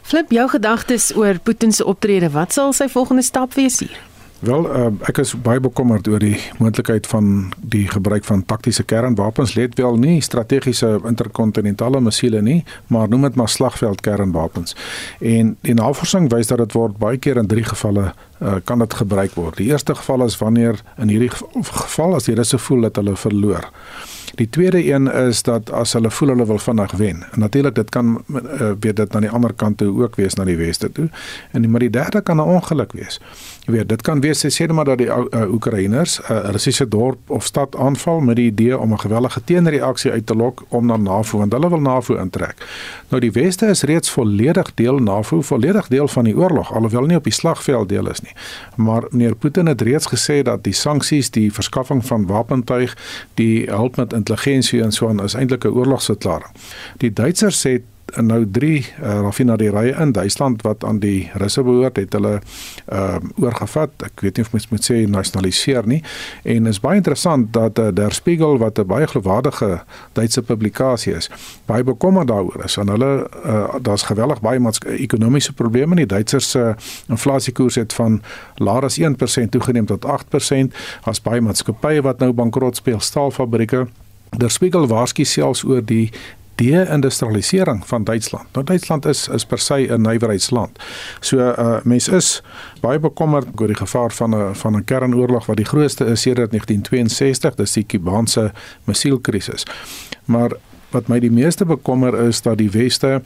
[0.02, 4.11] Flip jou gedagtes oor Putin se optrede, wat sal sy volgende stap wees hier?
[4.42, 7.26] Wel, uh, ek is baie bekommerd oor die moontlikheid van
[7.62, 9.52] die gebruik van taktiese kernwapens.
[9.54, 14.74] Let wel nie strategiese interkontinentale missiele nie, maar noem dit maar slagveld kernwapens.
[15.20, 18.98] En die navorsing wys dat dit word baie keer in drie gevalle uh, kan dit
[19.04, 19.60] gebruik word.
[19.62, 23.70] Die eerste geval is wanneer in hierdie geval as die Russe voel dat hulle verloor.
[24.34, 27.24] Die tweede een is dat as hulle voel hulle wil vinnig wen.
[27.32, 30.44] En natuurlik dit kan uh, weet dit aan die ander kant toe ook wees na
[30.44, 31.08] die weste toe.
[31.50, 33.20] En die, maar die derde kan 'n ongeluk wees.
[33.66, 36.88] Jy weet, dit kan wees sê net maar dat die uh, Oekraïners 'n uh, Russiese
[36.88, 40.88] dorp of stad aanval met die idee om 'n gewellige teenreaksie uit te lok om
[40.88, 42.66] dan NAVO want hulle wil NAVO intrek.
[43.08, 47.16] Nou die weste is reeds volledig deel NAVO, volledig deel van die oorlog alhoewel nie
[47.16, 48.32] op die slagveld deel is nie.
[48.76, 52.96] Maar meneer Putin het reeds gesê dat die sanksies, die verskaffing van wapentuig,
[53.34, 56.52] die hulp met intelligensie en so aan is eintlik 'n oorlogsverklaring.
[56.98, 57.80] Die Duitsers sê
[58.12, 62.40] en nou 3 uh, raffinaderye in Duitsland wat aan die Russe behoort het hulle
[62.92, 63.94] uh, oorgevat.
[64.04, 66.02] Ek weet nie of mens moet sê nasionaliseer nie.
[66.48, 69.80] En is baie interessant dat uh, Der Spiegel wat 'n baie geloofwaardige
[70.12, 71.30] Duitse publikasie is,
[71.66, 72.76] baie bekommerd daaroor is.
[72.76, 75.96] En hulle uh, daar's geweldig baie ekonomiese probleme.
[75.96, 76.74] Die Duitsers se uh,
[77.08, 78.22] inflasiekoers het van
[78.54, 80.76] laer as 1% toegeneem tot 8%.
[81.04, 83.86] Daar's baie maatskappye wat nou bankrot speel, staalfabrieke
[84.36, 86.10] Der Spiegel waarsku selfs oor die
[86.54, 88.46] de-industrialisering van Duitsland.
[88.52, 90.78] Nou Duitsland is is per se 'n nywerheidsland.
[91.20, 92.42] So uh mense is
[92.80, 96.50] baie bekommerd oor die gevaar van 'n van 'n kernoorlog wat die grootste is sedert
[96.50, 98.52] 1962, dis die Kubaanse
[98.84, 99.64] missielkrisis.
[100.24, 100.50] Maar
[100.90, 103.22] wat my die meeste bekommer is dat die weste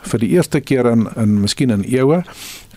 [0.00, 2.22] vir die eerste keer in in miskien in eeue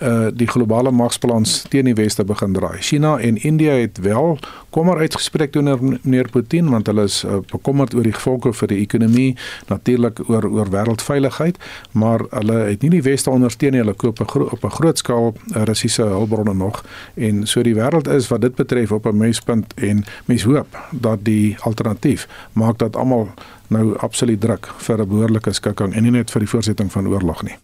[0.04, 2.82] uh die globale magsbalans teen die weste begin draai.
[2.82, 4.38] China en India het wel
[4.70, 8.80] kommer uitgespreek teenoor meneer Putin want hulle is uh, bekommerd oor die gevolge vir die
[8.82, 9.36] ekonomie,
[9.70, 11.60] natuurlik oor oor wêreldveiligheid,
[11.92, 13.84] maar hulle het nie die weste ondersteun nie.
[13.84, 16.84] Hulle koop op 'n groot skaal uh, Russiese hulpbronne nog
[17.16, 21.26] en so die wêreld is wat dit betref op 'n mespunt en mens hoop dat
[21.26, 23.30] die alternatief maak dat almal
[23.68, 27.44] nou absoluut druk vir 'n behoorlike skikking en nie net vir die voortsetting van oorlog
[27.44, 27.58] nie.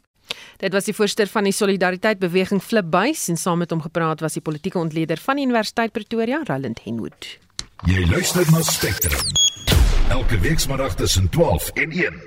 [0.60, 4.20] Dit was die voorsteur van die Solidariteit Beweging Flip Buys en saam met hom gepraat
[4.20, 7.30] was die politieke ontleder van die Universiteit Pretoria, Roland Henwood.
[7.88, 9.24] Jy luister na Spectrum.
[10.12, 12.20] Elke week saterdag tussen 12 en 1.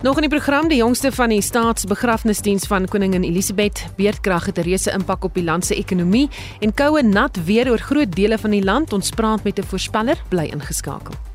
[0.00, 4.64] Nog in die program die jongste van die staatsbegrafnisdiens van koningin Elisabeth beerdkrag het 'n
[4.64, 8.50] reuse impak op die land se ekonomie en koue nat weer oor groot dele van
[8.50, 8.92] die land.
[8.92, 11.29] Ons praat met 'n voorspeller, bly ingeskakel.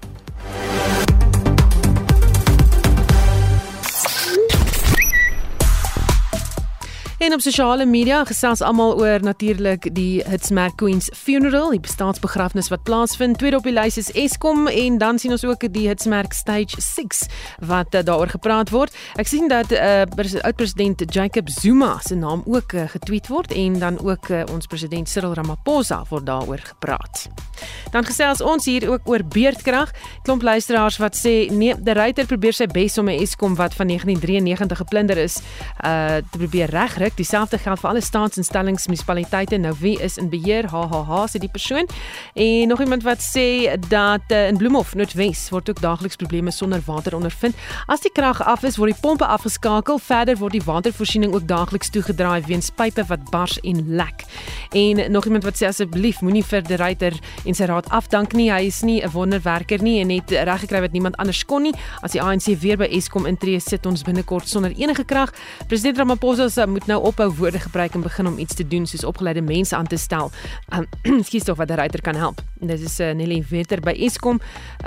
[7.18, 12.84] En op sosiale media gesels almal oor natuurlik die Hitsmerk Queens funeral, die staatsbegrafnis wat
[12.84, 13.38] plaasvind.
[13.40, 17.22] Tweede op die lys is Eskom en dan sien ons ook die Hitsmerk Stage 6
[17.64, 18.92] wat uh, daaroor gepraat word.
[19.16, 20.04] Ek sien dat uh,
[20.44, 25.08] oud-president Jacob Zuma se naam ook uh, getweet word en dan ook uh, ons president
[25.10, 27.30] Cyril Ramaphosa word daaroor gepraat.
[27.96, 29.96] Dan gesels ons hier ook oor beerdkrag.
[30.28, 33.88] Klomp luisteraars wat sê nee, die ryter probeer sy bes om 'n Eskom wat van
[33.88, 35.40] 1993 geplunder is,
[35.80, 37.18] uh te probeer regkry druk.
[37.18, 39.58] Dieselfde geld vir alle staatsinstellings, munisipaliteite.
[39.58, 40.68] Nou wie is in beheer?
[40.72, 41.88] HHH sê die persoon.
[42.34, 46.82] En nog iemand wat sê dat uh, in Bloemhof, Noordwes, word ook daagliks probleme sonder
[46.86, 47.56] water ondervind.
[47.88, 50.00] As die krag af is, word die pompe afgeskakel.
[50.00, 54.26] Verder word die watervoorsiening ook daagliks toegedraai weens pype wat bars en lek.
[54.76, 58.50] En nog iemand wat sê asseblief moenie vir die ryter en sy raad afdank nie.
[58.52, 61.76] Hy is nie 'n wonderwerker nie en het reg gekry wat niemand anders kon nie.
[62.02, 65.34] As die ANC weer by Eskom intree, sit ons binnekort sonder enige krag.
[65.68, 69.04] President Ramaphosa moet nou nou ophou woorde gebruik en begin om iets te doen soos
[69.04, 70.32] opgeleide mense aan te stel.
[70.76, 72.42] Um, Skies tog wat 'n ryter kan help.
[72.60, 74.40] Dit is uh, Nelly Vetter by Eskom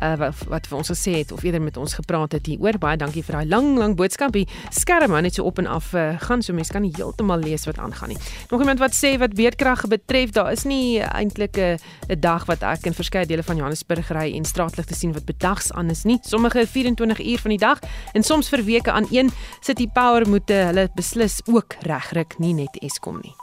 [0.03, 2.79] uh, wat, wat vir ons gesê het of eerder met ons gepraat het hier oor.
[2.79, 4.33] Baie dankie vir daai lang lang boodskap.
[4.33, 7.65] Die skerm net so op en af uh, gaan so mense kan nie heeltemal lees
[7.65, 8.19] wat aangaan nie.
[8.51, 12.63] Nog iemand wat sê wat beerdkrag betref, daar is nie eintlik 'n 'n dag wat
[12.63, 16.19] ek in verskeie dele van Johannesburg ry en straatligte sien wat bedags aan is nie.
[16.23, 17.79] Sommige 24 uur van die dag
[18.13, 22.55] en soms vir weke aan een City Power moet hulle beslis ook reg wegryk nie
[22.55, 23.35] net Eskom nie.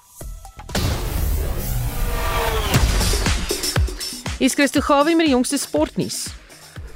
[4.40, 6.28] Is Christo Gawie met die jongste sportnuus.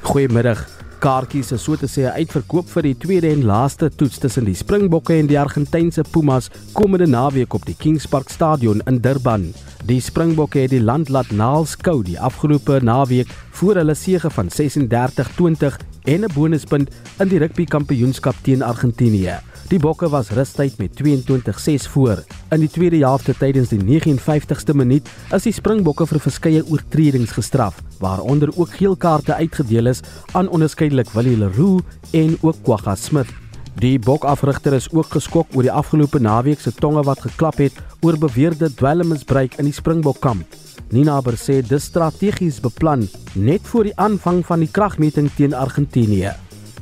[0.08, 0.66] Goeiemiddag.
[1.00, 5.16] Kaartjies is so te sê uitverkoop vir die tweede en laaste toets tussen die Springbokke
[5.16, 9.54] en die Argentynse Pumas komende naweek op die Kings Park Stadion in Durban.
[9.88, 15.80] Die Springbokke het die land laat naalskou die afgelope naweek voor hulle sege van 36-20
[16.04, 19.49] en 'n bonuspunt in die rugby kampioenskap teen Argentinië.
[19.70, 22.24] Die Bokke was rustyd met 22-6 voor.
[22.50, 27.78] In die tweede helfte tydens die 59ste minuut is die Springbokke vir verskeie oortredings gestraf,
[28.02, 30.02] waaronder ook geel kaarte uitgedeel is
[30.34, 31.86] aan onderskeidelik Willie Leroux
[32.18, 33.30] en ook Kwagga Smith.
[33.78, 38.18] Die bokafrigter is ook geskok oor die afgelope naweek se tonge wat geklap het oor
[38.18, 40.60] beweerde dwelmmisbruik in die Springbokkamp.
[40.90, 43.06] Nina Ber sê dis strategies beplan
[43.38, 46.34] net voor die aanvang van die kragmeting teen Argentinië.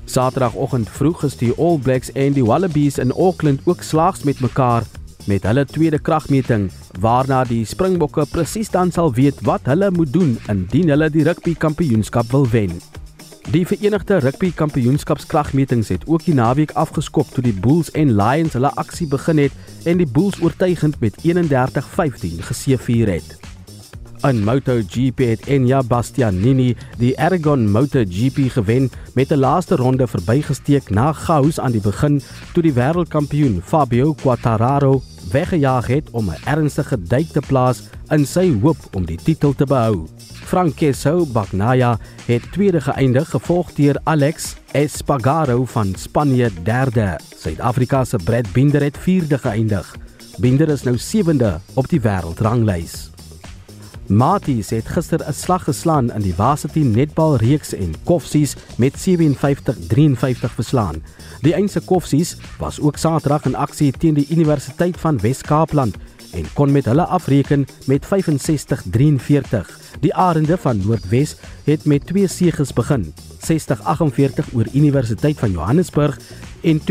[0.08, 4.84] Saterdagoggend vroeg is die All Blacks en die Wallabies in Auckland ook slaags met mekaar
[5.28, 10.38] met hulle tweede kragmeting waarna die Springbokke presies dan sal weet wat hulle moet doen
[10.48, 12.80] indien hulle die rugby kampioenskap wil wen.
[13.52, 18.72] Die Verenigde Rugby Kampioenskapskragmetings het ook die naweek afgeskop toe die Bulls en Lions hulle
[18.76, 23.47] aksie begin het en die Bulls oortuigend met 31-15 geseëvier het.
[24.26, 31.14] In MotoGP het Enya Bastianini die Aragon MotoGP gewen met 'n laaste ronde verbygesteek na
[31.14, 32.22] Gous aan die begin
[32.54, 35.02] toe die wêreldkampioen Fabio Quartararo
[35.32, 39.66] weggejaag het om 'n ernstige duik te plaas in sy hoop om die titel te
[39.66, 40.08] behou.
[40.46, 47.20] Francesco Bagnaia het tweede geëindig gevolg deur Alex Espargaro van Spanje derde.
[47.36, 49.96] Suid-Afrika se Brad Binder het vierde geëindig.
[50.38, 53.17] Binder is nou sewende op die wêreldranglys.
[54.08, 60.54] Maties het gister 'n slag geslaan in die Varsity netbal reeks en Koffsies met 57-53
[60.54, 61.04] verslaan.
[61.42, 65.96] Die Eindse Koffsies was ook Saterdag in aksie teen die Universiteit van Wes-Kaapland
[66.32, 68.10] en kon met hulle afreken met 65-43.
[70.00, 73.14] Die Arende van Noordwes het met twee seëges begin.
[73.40, 76.20] 60-48 oor Universiteit van Johannesburg
[76.62, 76.84] en 72-34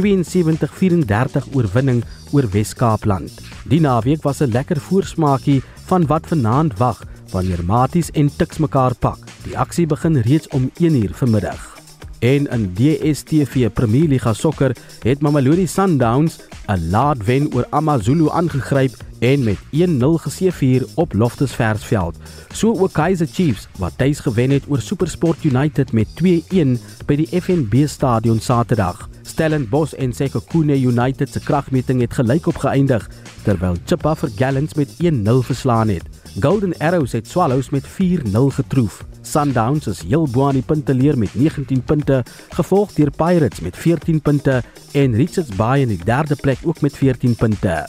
[1.52, 3.32] oorwinning oor Wes-Kaapland.
[3.64, 8.94] Die naweek was 'n lekker voorsmaakie van wat vanaand wag wanneer Maties en Tuks mekaar
[8.98, 9.18] pak.
[9.44, 11.76] Die aksie begin reeds om 1uur vanmiddag.
[12.18, 18.94] En in DStv Premier Liga sokker het Mamelodi Sundowns 'n laat wen oor AmaZulu aangegryp
[19.18, 22.16] en met 1-0 geseëvier op Loftus Versveld.
[22.52, 27.40] So ook Kaizer Chiefs wat tuis gewen het oor SuperSport United met 2-1 by die
[27.40, 29.08] FNB Stadion Saterdag.
[29.22, 33.08] Stellenbosch en Sekhukhune United se kragmeting het gelykop geëindig
[33.46, 36.06] terwyl Chippa vir Gallants met 1-0 verslaan het.
[36.40, 39.04] Golden Arrows het Swallows met 4-0 getroof.
[39.22, 42.22] Sundowns is heel bo aan die punteleer met 19 punte,
[42.58, 46.96] gevolg deur Pirates met 14 punte en Richards Bay in die derde plek ook met
[46.96, 47.86] 14 punte.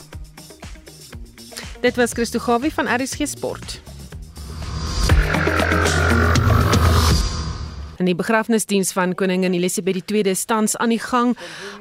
[1.82, 3.82] Dit was Christo Gawie van RSG Sport.
[7.97, 11.31] In die begrafnisdiens van koningin Elisabeth II is tans aan die gang.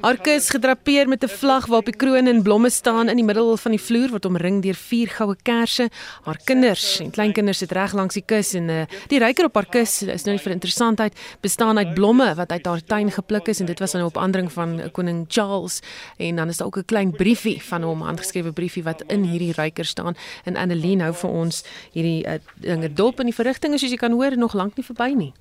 [0.01, 3.57] Haar kus gedrapeer met 'n vlag waarop die kroon en blomme staan in die middel
[3.57, 5.91] van die vloer wat omring deur vier goue kersse.
[6.25, 9.69] Haar kinders en kleinkinders sit reg langs die kus en uh, die ryker op haar
[9.69, 13.61] kus is nou nie vir interessantheid bestaan uit blomme wat uit haar tuin gepluk is
[13.61, 15.81] en dit was dan op aandring van koning Charles
[16.17, 19.53] en dan is daar ook 'n klein briefie van hom, handgeskrewe briefie wat in hierdie
[19.53, 23.91] ryker staan en Annelien hou vir ons hierdie uh, dinge dop in die verrigtinge soos
[23.91, 25.33] jy kan hoor nog lank nie verby nie.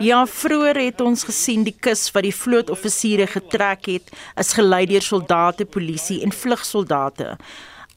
[0.00, 5.04] Ja, vroeër het ons gesien die kus wat die vlootoffisiere getrek het, is gelei deur
[5.04, 7.34] soldate, polisie en vlugsoldate.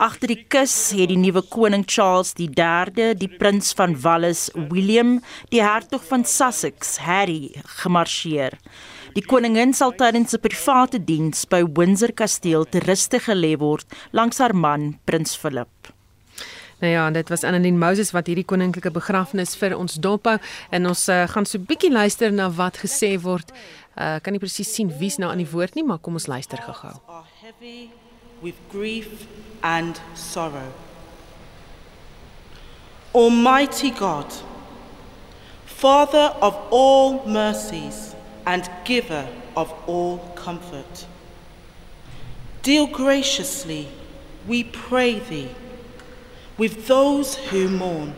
[0.02, 5.20] Agter die kus het die nuwe koning Charles III, die prins van Wales William,
[5.54, 8.58] die hertog van Sussex Harry gemarseer.
[9.14, 14.40] Die koningin sal tydens 'n private diens by Windsor Kasteel te ruste gelê word langs
[14.40, 15.93] haar man Prins Philip.
[16.84, 20.34] Nou ja, dit was Annelien Moses wat hierdie koninklike begrafnis vir ons dophou
[20.76, 23.54] en ons uh, gaan so 'n bietjie luister na wat gesê word.
[23.96, 26.60] Uh kan nie presies sien wie's nou aan die woord nie, maar kom ons luister
[26.60, 27.00] gou-gou.
[28.42, 29.08] With grief
[29.62, 30.76] and sorrow.
[33.14, 34.44] Almighty God,
[35.66, 41.08] Father of all mercies and giver of all comfort,
[42.62, 43.88] deal graciously,
[44.48, 45.63] we pray thee
[46.58, 48.14] with those who mourn.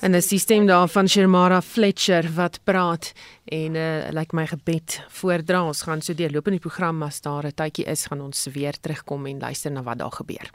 [0.00, 3.12] En 'n sisteem daar van Shermara Fletcher wat praat
[3.44, 5.66] en uh lyk like my gebed voordra.
[5.66, 8.74] Ons gaan so deurloop in die program as daar 'n tydjie is, gaan ons weer
[8.80, 10.50] terugkom en luister na wat daar gebeur.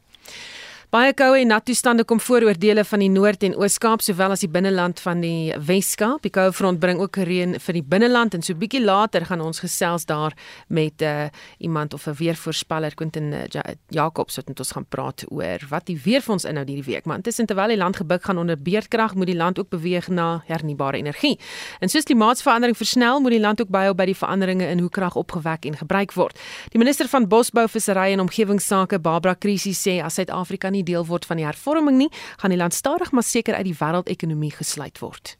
[0.97, 4.31] Baie koue en nat toestande kom voor oor dele van die Noord- en Oos-Kaap sowel
[4.33, 6.23] as die binneland van die Wes-Kaap.
[6.25, 9.59] Die koue front bring ook reën vir die binneland en so bietjie later gaan ons
[9.61, 10.33] gesels daar
[10.67, 11.27] met uh,
[11.59, 13.43] iemand of 'n weervoorspeller Quentin uh,
[13.89, 17.05] Jacobs wat met ons gaan praat oor wat die weer vir ons inhou hierdie week.
[17.05, 20.41] Maar intussen terwyl die land gebuk gaan onder beerdkrag, moet die land ook beweeg na
[20.45, 21.39] hernubare energie.
[21.79, 25.15] En soos klimaatsverandering versnel, moet die land ook byhou by die veranderinge in hoe krag
[25.15, 26.39] opgewek en gebruik word.
[26.69, 31.27] Die minister van Bosbou, Visserry en Omgewingsake, Barbara Krisi sê as Suid-Afrika nie deel word
[31.27, 35.35] van die hervorming nie, gaan die land stadig maar seker uit die wêreldekonomie gesluit word.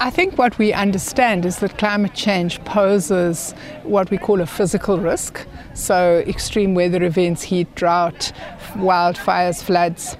[0.00, 4.98] I think what we understand is that climate change poses what we call a physical
[4.98, 5.46] risk.
[5.72, 8.32] So, extreme weather events, heat, drought,
[8.74, 10.16] wildfires, floods.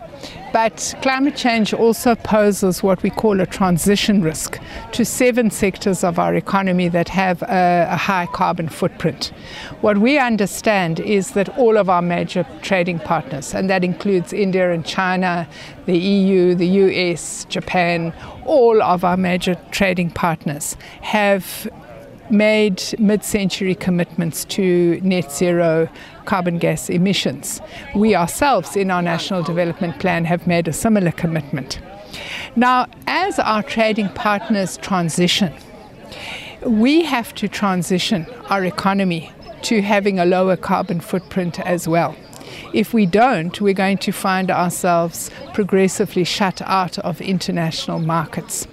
[0.53, 4.61] But climate change also poses what we call a transition risk
[4.93, 9.33] to seven sectors of our economy that have a, a, high carbon footprint.
[9.81, 14.73] What we understand is that all of our major trading partners, and that includes India
[14.73, 15.49] and China,
[15.87, 18.13] the EU, the US, Japan,
[18.45, 21.69] all of our major trading partners have
[22.31, 25.89] made mid century commitments to net zero
[26.25, 27.61] carbon gas emissions.
[27.95, 31.81] We ourselves, in our National Development Plan, have made a similar commitment.
[32.57, 35.53] Now, as our trading partners transition,
[36.65, 39.31] we have to transition our economy
[39.63, 42.15] to having a lower carbon footprint as well.
[42.73, 48.67] If we don't, we're going to find ourselves progressively shut out of international markets.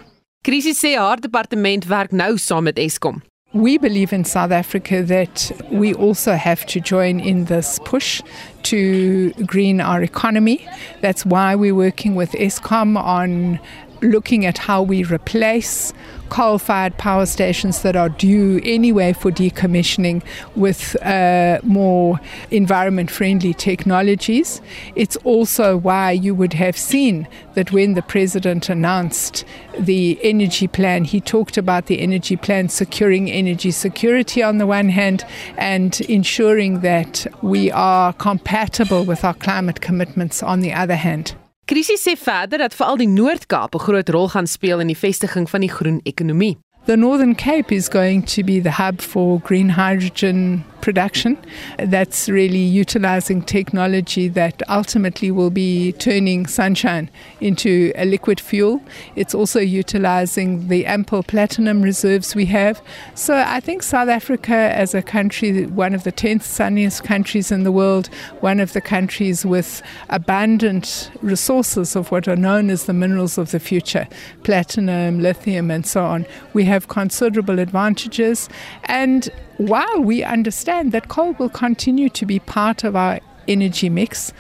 [0.44, 3.22] Krisis sê haar departement werk nou saam met Eskom.
[3.54, 8.22] We believe in South Africa that we also have to join in this push
[8.64, 10.66] to green our economy.
[11.02, 13.60] That's why we're working with ESCOM on
[14.02, 15.92] looking at how we replace
[16.32, 20.24] coal fired power stations that are due anyway for decommissioning
[20.56, 22.20] with uh, more
[22.52, 24.62] environment friendly technologies.
[24.96, 29.44] It's also why you would have seen that when the president announced
[29.78, 34.88] the energy plan, he talked about the energy plan securing energy security on the one
[34.88, 35.26] hand
[35.58, 41.36] and ensuring that we are compatible with our climate commitments on the other hand.
[41.72, 45.48] Krisis sê verder dat veral die Noord-Kaap 'n groot rol gaan speel in die vestiging
[45.50, 46.58] van die groen ekonomie.
[46.88, 51.38] The Northern Cape is going to be the hub for green hydrogen production.
[51.78, 58.82] That's really utilizing technology that ultimately will be turning sunshine into a liquid fuel.
[59.16, 62.82] It's also utilizing the ample platinum reserves we have.
[63.14, 67.64] So I think South Africa, as a country, one of the 10th sunniest countries in
[67.64, 68.08] the world,
[68.40, 73.52] one of the countries with abundant resources of what are known as the minerals of
[73.52, 74.08] the future
[74.44, 76.26] platinum, lithium, and so on.
[76.54, 78.50] We have considerable advantages.
[78.86, 84.34] And while we understand that coal will continue to be part of our energy mix,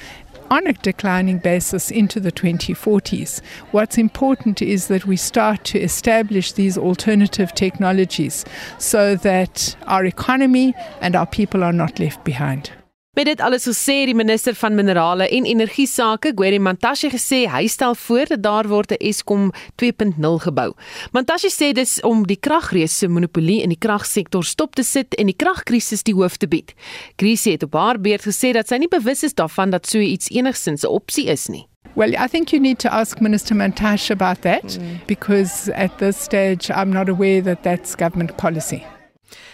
[0.50, 3.42] on a declining basis into the 2040s.
[3.72, 8.44] What's important is that we start to establish these alternative technologies
[8.78, 12.72] so that our economy and our people are not left behind.
[13.12, 17.66] Met dit alles gesê, die minister van Minerale en Energie Sake, Gweri Mantashe gesê hy
[17.68, 20.72] stel voor dat daar word 'n Eskom 2.0 gebou.
[21.12, 25.26] Mantashe sê dis om die kragrees se monopolie in die kragsektor stop te sit en
[25.26, 26.74] die kragkrisis die hoof te bied.
[27.16, 30.30] Krisie het op haar beurt gesê dat sy nie bewus is daarvan dat so iets
[30.30, 31.68] enigsins 'n opsie is nie.
[31.96, 35.06] Well, I think you need to ask Minister Mantash about that mm.
[35.08, 38.86] because at this stage I'm not aware that that's government policy.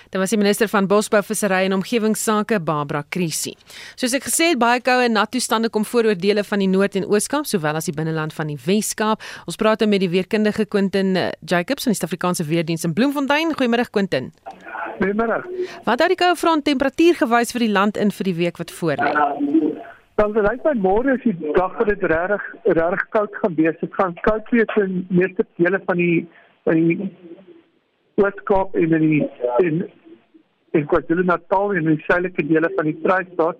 [0.08, 3.52] Dit was die minister van Bosbou, Visserry en Omgewingsake, Barbara Krisi.
[4.00, 6.70] Soos ek gesê het, baie koue en nat toestande kom voor oor dele van die
[6.72, 9.20] Noord- en Oos-Kaap, sowel as die binneland van die Wes-Kaap.
[9.46, 13.52] Ons praat met die weerkundige Quentin eh, Jacobs van die Suid-Afrikaanse Weerdienste in Bloemfontein.
[13.52, 14.32] Goeiemôre Quentin.
[15.02, 15.44] Goeiemôre.
[15.84, 18.72] Wat hou die koue front temperatuur gewys vir die land in vir die week wat
[18.72, 19.12] voorlê?
[20.18, 23.76] Dan sal ek my môre as die dag wat dit regtig regtig koud gaan wees.
[23.84, 26.24] Dit gaan koud wees in meeste dele van die
[26.64, 27.12] van die
[28.18, 29.24] Weskaap en in die
[29.64, 29.84] in
[30.76, 33.60] in KwaZulu-Natal en in die suidelike dele van die Vrystaat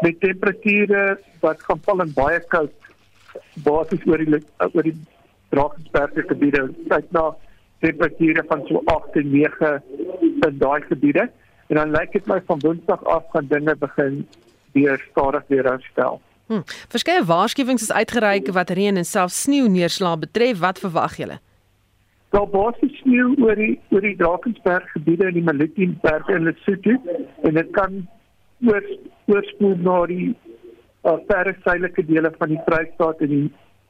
[0.00, 2.72] met temperature wat gaan val en baie koud
[3.66, 4.96] basies oor die oor die
[5.52, 6.66] Drakensberge gebiede.
[6.92, 7.30] Kyk na
[7.84, 9.74] temperature van so 8 en 9
[10.48, 11.28] in daai gebiede
[11.68, 14.22] en dan lyk dit my van Woensdag af gaan dinge begin
[14.72, 16.20] weer stadig weer herstel.
[16.48, 16.64] Hm.
[16.88, 20.58] Verskeie waarskuwings is uitgereik wat reën en selfs sneeu neerslae betref.
[20.64, 21.38] Wat verwag julle?
[22.34, 26.96] Daar basies sneeu oor die oor die Drakensberg gebiede en die Malutienberg in Lesotho
[27.48, 28.02] en dit kan
[28.68, 28.84] oor
[29.32, 30.26] oorspoel na die
[31.08, 33.46] uh, verre suidelike dele van die Vrystaat en die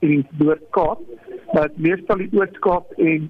[0.06, 1.00] en die Noord-Kaap.
[1.52, 3.26] Maar meestal die Oos-Kaap en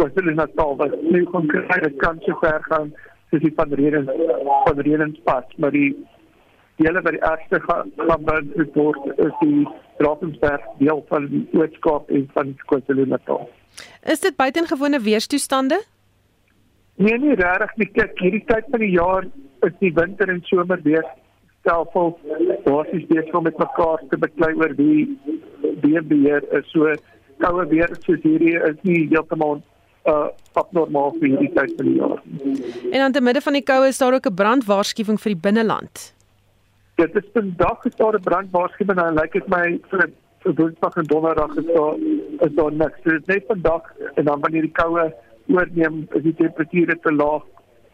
[0.00, 2.92] KwaZulu-Natal wat nou kon kry dit kan so ver gaan
[3.30, 5.90] soos die van Reden van Redenspas, maar die
[6.80, 8.24] dele wat die ergste gaan gaan
[8.78, 9.68] word is die
[10.00, 13.48] Drakensberg deel van die Oos-Kaap en van KwaZulu-Natal.
[14.02, 15.82] Is dit buitengewone weerstoestande?
[16.96, 17.86] Nee, nie regtig nie.
[17.86, 19.26] Kyk, hierdie tyd van die jaar
[19.66, 21.04] is die winter en somer weer
[21.60, 22.14] stelsel
[22.64, 25.18] basies besig om met mekaar te beklei oor wie
[25.82, 26.68] wie beheer is.
[26.72, 26.92] So
[27.42, 29.60] koue weer soos hierdie is nie heeltemal
[30.06, 32.20] uh abnormaal vir hierdie tyd van die jaar.
[32.92, 36.14] En aan die midde van die koue is daar ook 'n brandwaarskuwing vir die binneland.
[36.96, 40.08] Dit is vandag is daar 'n brandwaarskuwing en lyk dit my vir so
[40.54, 41.94] Woensdag en Donderdag is daar
[42.46, 43.02] is daar niks.
[43.02, 45.14] So, dit is net vandag en dan wanneer die koue
[45.48, 47.44] oorneem, is die temperature te laag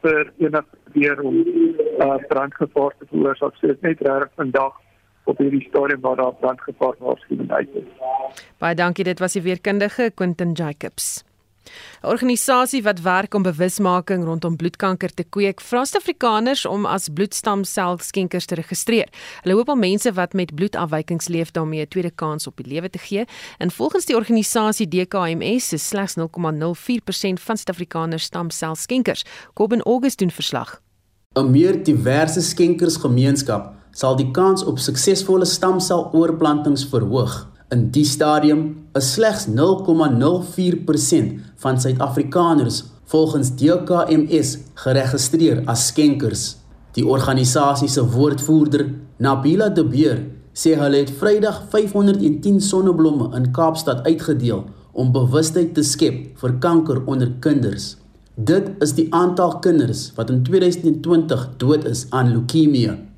[0.03, 3.57] vir enige weer om uh, brandgevaar te veroorsaak.
[3.57, 4.79] So dit is net reg vandag
[5.31, 7.91] op hierdie stadium waar daar brandgevaar waarskuwing uit is.
[8.59, 11.23] Baie dankie, dit was die weerkundige Quentin Jacobs.
[12.03, 18.47] 'n Organisasie wat werk om bewusmaking rondom bloedkanker te kweek, vra Suid-Afrikaners om as bloedstamselskenkers
[18.47, 19.09] te registreer.
[19.43, 22.91] Hulle hoop om mense wat met bloedafwykings leef daarmee 'n tweede kans op die lewe
[22.91, 23.25] te gee.
[23.59, 29.25] En volgens die organisasie DKMS is slegs 0,04% van Suid-Afrikaners stamselskenkers.
[29.53, 30.81] Kobben August doen verslag.
[31.35, 37.49] 'n Meer diverse skenkersgemeenskap sal die kans op suksesvolle stamseloorplantings verhoog.
[37.73, 42.83] In die stadium is slegs 0,04% van Suid-Afrikaners
[43.13, 46.57] volgens DKMS geregistreer as skenkers.
[46.93, 48.87] Die organisasie se woordvoerder,
[49.23, 55.85] Nabila De Beer, sê hulle het Vrydag 510 sonneblomme in Kaapstad uitgedeel om bewustheid te
[55.87, 57.95] skep vir kanker onder kinders.
[58.37, 63.12] Dit is die aantal kinders wat in 2020 dood is aan leukemie.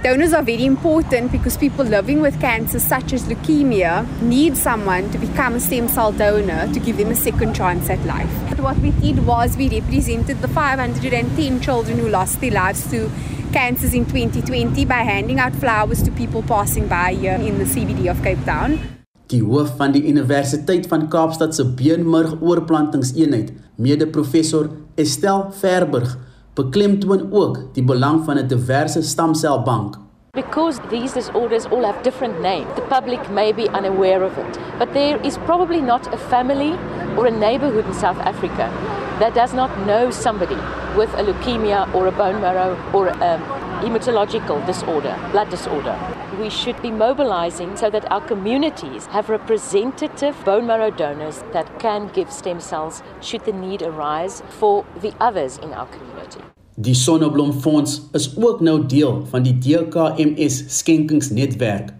[0.00, 5.18] Donors are very important because people living with cancer such as leukemia need someone to
[5.18, 8.30] become a stem cell donor to give them a second chance at life.
[8.48, 13.10] But what we did was we represented the 510 children who lost their lives to
[13.52, 18.08] cancers in 2020 by handing out flowers to people passing by here in the CBD
[18.08, 18.78] of Cape Town.
[19.26, 26.16] Die hoof van die Universiteit van Kaapstad se beenmurg-oorplantingseenheid, mede-professor Estel Verburg,
[26.58, 29.96] beklemtoon ook die belang van 'n diverse stamselbank.
[30.32, 34.58] Because these disorders all have different names, the public may be unaware of it.
[34.78, 36.72] But there is probably not a family
[37.16, 38.70] or a neighborhood in South Africa
[39.18, 40.58] that does not know somebody
[40.96, 45.96] with a leukemia or a bone marrow or a hematological disorder, blood disorder.
[46.40, 52.08] We should be mobilizing so that our communities have representative bone marrow donors that can
[52.08, 56.40] give stem cells should the need arise for the others in our community.
[56.80, 61.90] Die Sonneblom Fonds is ook nou deel van die DKMS skenkingsnetwerk.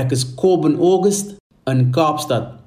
[0.00, 1.36] Ek is Kobben August
[1.68, 2.63] in Kaapstad.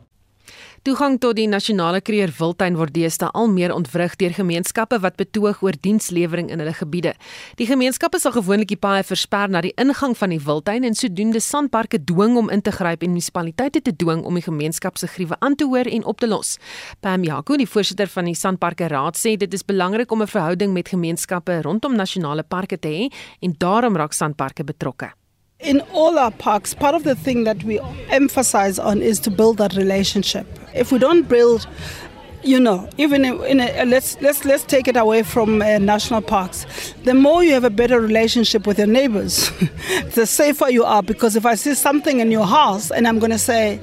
[0.88, 5.58] Toegang tot die nasionale kreer wildtuin word deesdae al meer ontwrig deur gemeenskappe wat betoog
[5.66, 7.12] oor dienslewering in hulle gebiede.
[7.60, 11.42] Die gemeenskappe sal gewoonlik die paaie versper na die ingang van die wildtuin en sodoende
[11.44, 15.36] sandparke dwing om in te gryp en munisipaliteite te dwing om die gemeenskap se gruwe
[15.44, 16.56] aan te hoor en op te los.
[17.04, 20.72] Pam Jaco, die voorsitter van die Sandparke Raad, sê dit is belangrik om 'n verhouding
[20.72, 23.12] met gemeenskappe rondom nasionale parke te hê
[23.42, 25.12] en daarom raak sandparke betrokke.
[25.60, 27.80] In all our parks, part of the thing that we
[28.10, 30.46] emphasize on is to build that relationship.
[30.78, 31.68] If we don't build
[32.48, 36.66] you know, even in a, let's let's let's take it away from uh, national parks.
[37.04, 39.52] The more you have a better relationship with your neighbors,
[40.16, 41.04] the safer you are.
[41.04, 43.80] Because if I see something in your house and I'm going to say,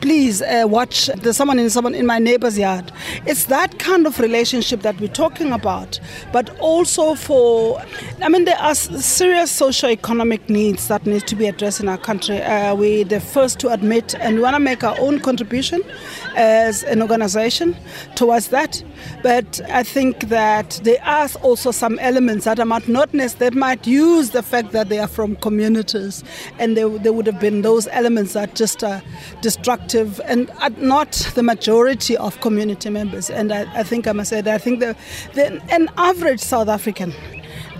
[0.00, 2.90] please uh, watch, there's someone in someone in my neighbor's yard.
[3.26, 6.00] It's that kind of relationship that we're talking about.
[6.32, 7.80] But also for,
[8.22, 12.40] I mean, there are serious socio-economic needs that need to be addressed in our country.
[12.40, 15.82] Uh, we're the first to admit, and we want to make our own contribution
[16.36, 17.76] as an organization
[18.14, 18.82] towards that.
[19.22, 24.30] But I think that there are also some elements that are not that might use
[24.30, 26.24] the fact that they are from communities,
[26.58, 29.02] and there, there would have been those elements that just are
[29.40, 33.30] destructive and are not the majority of community members.
[33.30, 34.96] And I, I think I must say that I think the,
[35.34, 37.12] the, an average South African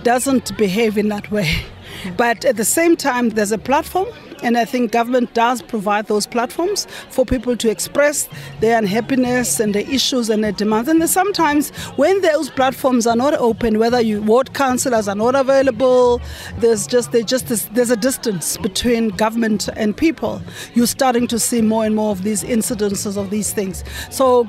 [0.03, 1.63] doesn't behave in that way.
[2.03, 2.15] Hmm.
[2.15, 4.07] But at the same time, there's a platform
[4.43, 8.29] and I think government does provide those platforms for people to express
[8.59, 10.89] their unhappiness and their issues and their demands.
[10.89, 16.21] And sometimes when those platforms are not open, whether you ward councillors are not available,
[16.57, 20.41] there's just there's just this, there's a distance between government and people.
[20.73, 23.83] You're starting to see more and more of these incidences of these things.
[24.09, 24.47] So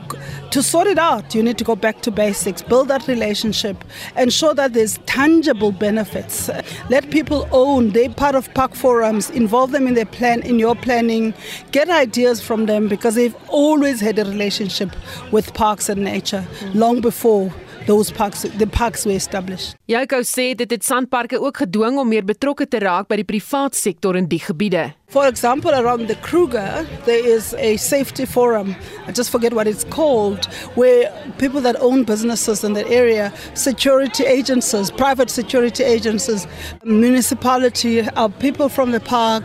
[0.50, 3.84] to sort it out, you need to go back to basics, build that relationship,
[4.16, 6.50] ensure that there's tangible benefits.
[6.88, 10.58] Let people own, they're part of park forums, involve them them in their plan, in
[10.58, 11.34] your planning,
[11.72, 14.90] get ideas from them because they've always had a relationship
[15.32, 17.50] with parks and nature long before
[17.86, 19.76] those parks the parks were established.
[19.88, 23.74] Jaco sê dit het sandparke ook gedwing om meer betrokke te raak by die privaat
[23.74, 24.90] sektor in die gebiede.
[25.10, 28.76] For example, around the Kruger, there is a safety forum.
[29.08, 30.44] I just forget what it's called,
[30.76, 36.46] where people that own businesses in that area, security agencies, private security agencies,
[36.84, 39.42] municipality, uh, people from the park,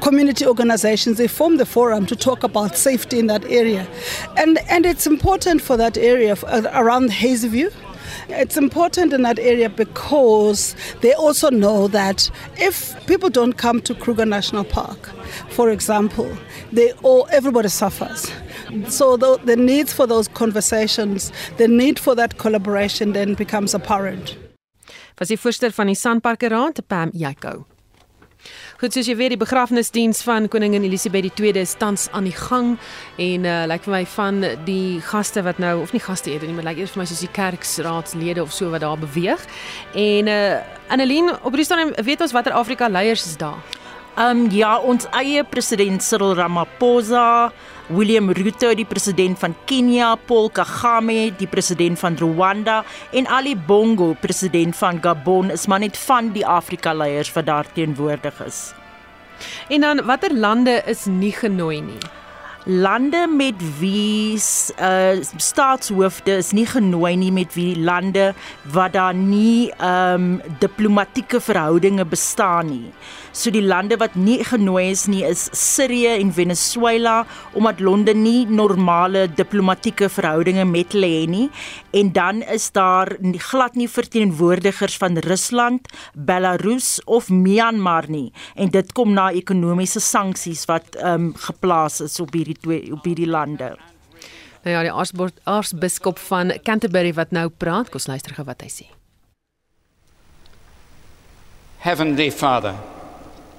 [0.00, 3.86] community organizations, they form the forum to talk about safety in that area.
[4.38, 7.70] And, and it's important for that area uh, around Hazyview
[8.28, 13.94] it's important in that area because they also know that if people don't come to
[13.94, 15.10] Kruger National Park,
[15.50, 16.28] for example,
[16.72, 18.30] they all everybody suffers.
[18.88, 24.36] So the, the need for those conversations, the need for that collaboration then becomes apparent.
[25.18, 27.64] Was die voorsteur van die Pam Jaco.
[28.84, 32.74] Goed, soos jy weet, die begrafnisdiens van koningin Elisabeth II is tans aan die gang
[33.16, 36.52] en uh lyk vir my van die gaste wat nou of nie gaste het nie,
[36.52, 39.40] maar lyk eers vir my soos die kerksraadslede of so wat daar beweeg.
[39.96, 40.60] En uh
[40.92, 43.83] Annelien, op die stadium weet ons watter Afrika leiers is daar.
[44.14, 47.50] Ehm um, ja, ons eie president Cyril Ramaphosa,
[47.88, 54.12] William Ruto, die president van Kenia, Paul Kagame, die president van Rwanda en Ali Bongo,
[54.22, 58.68] president van Gabon, is maar net van die Afrika leiers wat daar teenwoordig is.
[59.68, 62.04] En dan watter lande is nie genooi nie?
[62.64, 64.34] lande met wie
[64.80, 68.32] uh, staatshoofde is nie genooi nie met wie lande
[68.72, 72.92] wat daar nie um diplomatieke verhoudinge bestaan nie.
[73.34, 77.24] So die lande wat nie genooi is nie is Sirië en Venezuela
[77.58, 81.48] omdat Londen nie normale diplomatieke verhoudinge met hulle het nie
[81.98, 88.70] en dan is daar nie, glad nie verteenwoordigers van Rusland, Belarus of Myanmar nie en
[88.70, 93.74] dit kom na ekonomiese sanksies wat um geplaas is op hierdie twee op hierdie lande.
[94.62, 98.90] Nou ja, die aartsbiskop van Canterbury wat nou praat, kom luister gou wat hy sê.
[101.82, 102.93] Heavenly Father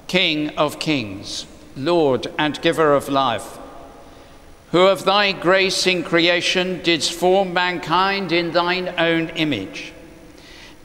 [0.07, 3.57] King of kings, Lord and giver of life,
[4.71, 9.93] who of thy grace in creation didst form mankind in thine own image,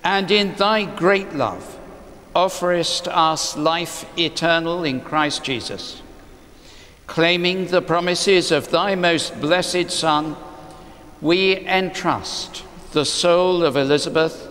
[0.03, 1.79] and in thy great love
[2.35, 6.03] offerest us life eternal in Christ Jesus.
[7.07, 10.37] Claiming the promises of thy most blessed Son,
[11.21, 14.49] we entrust the soul of Elizabeth,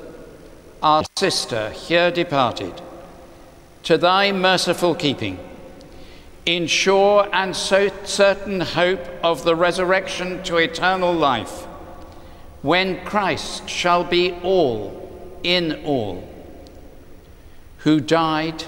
[0.84, 2.82] our sister here departed
[3.84, 5.39] to thy merciful keeping,
[6.45, 11.65] in sure and so certain hope of the resurrection to eternal life,
[12.61, 16.27] when Christ shall be all in all,
[17.80, 18.63] who died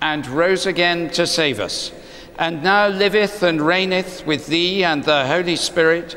[0.00, 1.90] and rose again to save us,
[2.38, 6.16] and now liveth and reigneth with thee and the Holy Spirit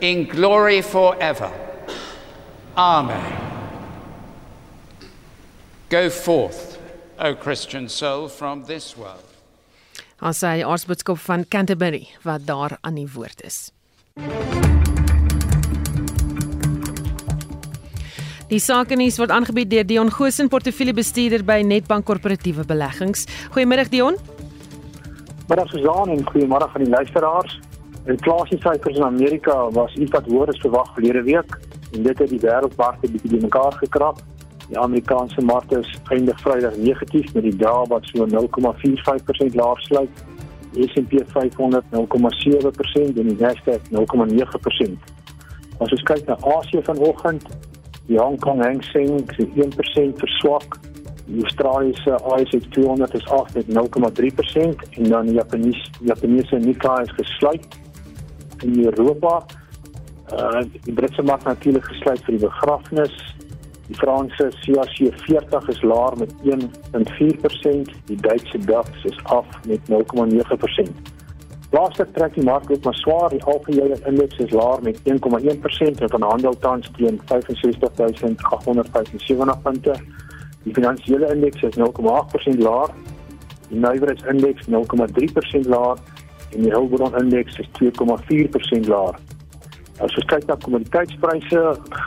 [0.00, 1.52] in glory forever.
[2.76, 3.36] Amen.
[5.88, 6.69] Go forth,
[7.22, 9.26] O Christian soul, from this world.
[10.24, 13.58] Ons sê aartsboodskap van Canterbury wat daar aan die woord is.
[18.48, 23.26] Die sakenuus word aangebied deur Dion Gosen, portefeuljebestuurder by Netbank Korporatiewe Beleggings.
[23.52, 24.16] Goeiemôre Dion.
[25.52, 27.60] Middag Susan en goeiemôre aan die luisteraars.
[28.08, 31.52] Inflasiesyfers in Amerika was iets wat hoër as verwag verlede week
[31.92, 34.24] en dit het die wêreldmarkte bietjie bymekaar gekrap.
[34.70, 40.22] Die Amerikaanse markte is eindig Vrydag negatief met die Dow wat so 0,45% laer sluit.
[40.74, 45.10] S&P 500 0,7% en die Nasdaq 0,9%.
[45.80, 47.48] As ons kyk na Asië vanoggend,
[48.10, 50.80] Die Hong Kong Hang Seng is 1% verswak.
[51.28, 57.10] Die Australiese ASX 200 is af met 0,3% en dan die Japaneese Japaneese Nikkei is
[57.10, 57.66] gesluit
[58.62, 59.46] in Europa.
[60.32, 63.14] Uh die Britse mark natuurlik gesluit vir die begrafnis.
[63.90, 70.90] Die Franse CAC 40 is laer met 1.4%, die Duitse DAX is af met 0,9%.
[71.70, 73.30] Laaste trek die mark ook maar swaar.
[73.30, 75.02] Die algehele indeks is laer met 1,1%
[76.04, 79.94] en van handel tans teen 65875 punte.
[80.62, 81.82] Die finansiële indeks is 0,8%
[82.58, 82.88] laer.
[83.68, 84.74] Die Naivers indeks 0,3%
[85.66, 85.96] laer
[86.50, 89.18] en die Hulbron indeks is 2,4% laer.
[90.00, 91.60] As ons kyk na kommoditeitspryse,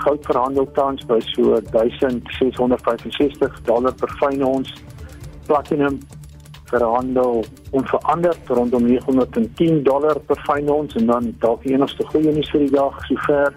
[0.03, 4.69] goud verhandel tans by so 1665 dollar per fyn ons.
[5.45, 5.99] Platinum
[6.71, 7.43] verhandel
[7.77, 12.65] onveranderd rondom 910 dollar per fyn ons en dan dalk die enigste goeie nuus vir
[12.65, 13.53] die dag sover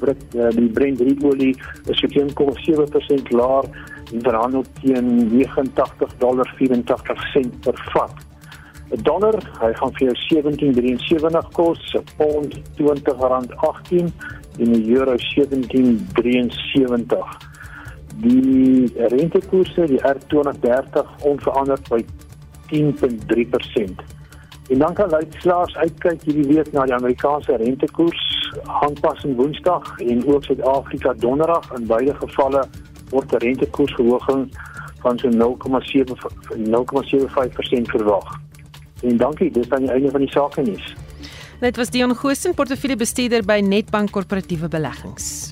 [0.00, 1.52] Brit uh, die Brent olie
[1.90, 3.68] is so 1,7% laer
[4.12, 8.29] en verhandel teen 89 dollar 84 sent per vat.
[8.90, 14.12] 'n Dollar, hy gaan vir jou 17.73 kos, 'n pond R20.18
[14.58, 17.48] en 'n euro 17.73.
[18.20, 22.04] Die rentekoerse, die R2030 onveranderd by
[22.66, 24.02] 10.3%.
[24.70, 30.44] En dan kan luisteraars uitkyk hierdie week na die Amerikaanse rentekoers aanpassing Woensdag en ook
[30.44, 31.72] Suid-Afrika Donderdag.
[31.78, 32.64] In beide gevalle
[33.10, 34.50] word 'n rentekoersverhoging
[35.00, 36.16] van so 0,7
[36.56, 38.49] 0,75% verwag.
[39.02, 40.94] En dankie, dis aan die einde van die sake nuus.
[41.60, 45.49] Dit was Dion Goosen, portefeuljebestuurder by Netbank Korporatiewe Beleggings.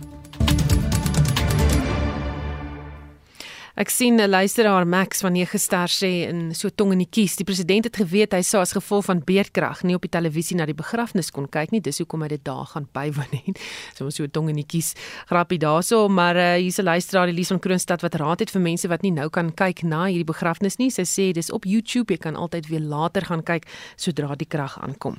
[3.79, 7.37] Ek sien 'n luisteraar Max van 9 ster sê in so tong in die kies.
[7.37, 10.67] Die president het geweet hy sou as gevolg van beerdkrag nie op die televisie na
[10.67, 11.81] die begrafnis kon kyk nie.
[11.81, 13.55] Dis hoekom hy dit daar gaan bywoon nie.
[13.95, 14.95] So ons so tong in die kies.
[15.27, 18.89] Grappie daarso, maar uh, hier's 'n luisteraar Elise van Kroonstad wat raad het vir mense
[18.89, 20.91] wat nie nou kan kyk na hierdie begrafnis nie.
[20.91, 23.65] Sy sê dis op YouTube, jy kan altyd weer later gaan kyk
[23.97, 25.19] sodra die krag aankom.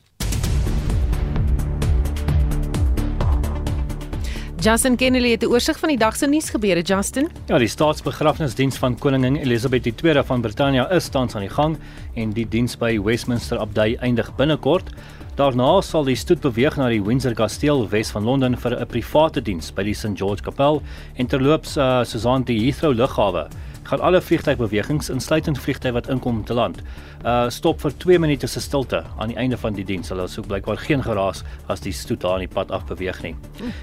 [4.59, 7.29] Justin Kennedy het 'n oorsig van die dag se nuus gebeure, Justin.
[7.45, 11.77] Ja, die staatsbegrafnisdiens van koningin Elizabeth II van Brittanje is tans aan die gang
[12.13, 14.89] en die diens by Westminster Abbey eindig binnekort.
[15.35, 19.41] Daarna sal die stoet beweeg na die Windsor Kasteel Wes van Londen vir 'n private
[19.41, 20.81] diens by die St George Kapel
[21.15, 23.47] en terloops uh, Susan die Heathrow lughawe
[23.89, 26.81] gaan alle vliegtuigbewegings insluitend vliegtye wat inkom te land
[27.25, 30.09] uh stop vir 2 minute se stilte aan die einde van die diens.
[30.09, 33.35] Hulle soek blykbaar geen geraas as die stoet daar aan die pad af beweeg nie.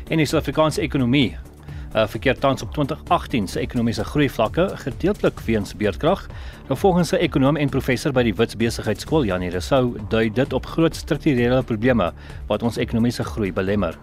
[0.08, 1.36] En die Suid-Afrikaanse ekonomie
[1.96, 6.26] uh verkeer tans op 2018 se ekonomiese groei vlakke gedeeltelik weens beerdkrag.
[6.68, 10.66] Nou volgens 'n ekonom en professor by die Wits Besigheidsskool Janie Rousseau dui dit op
[10.66, 12.12] groot strukturele probleme
[12.46, 13.98] wat ons ekonomiese groei belemmer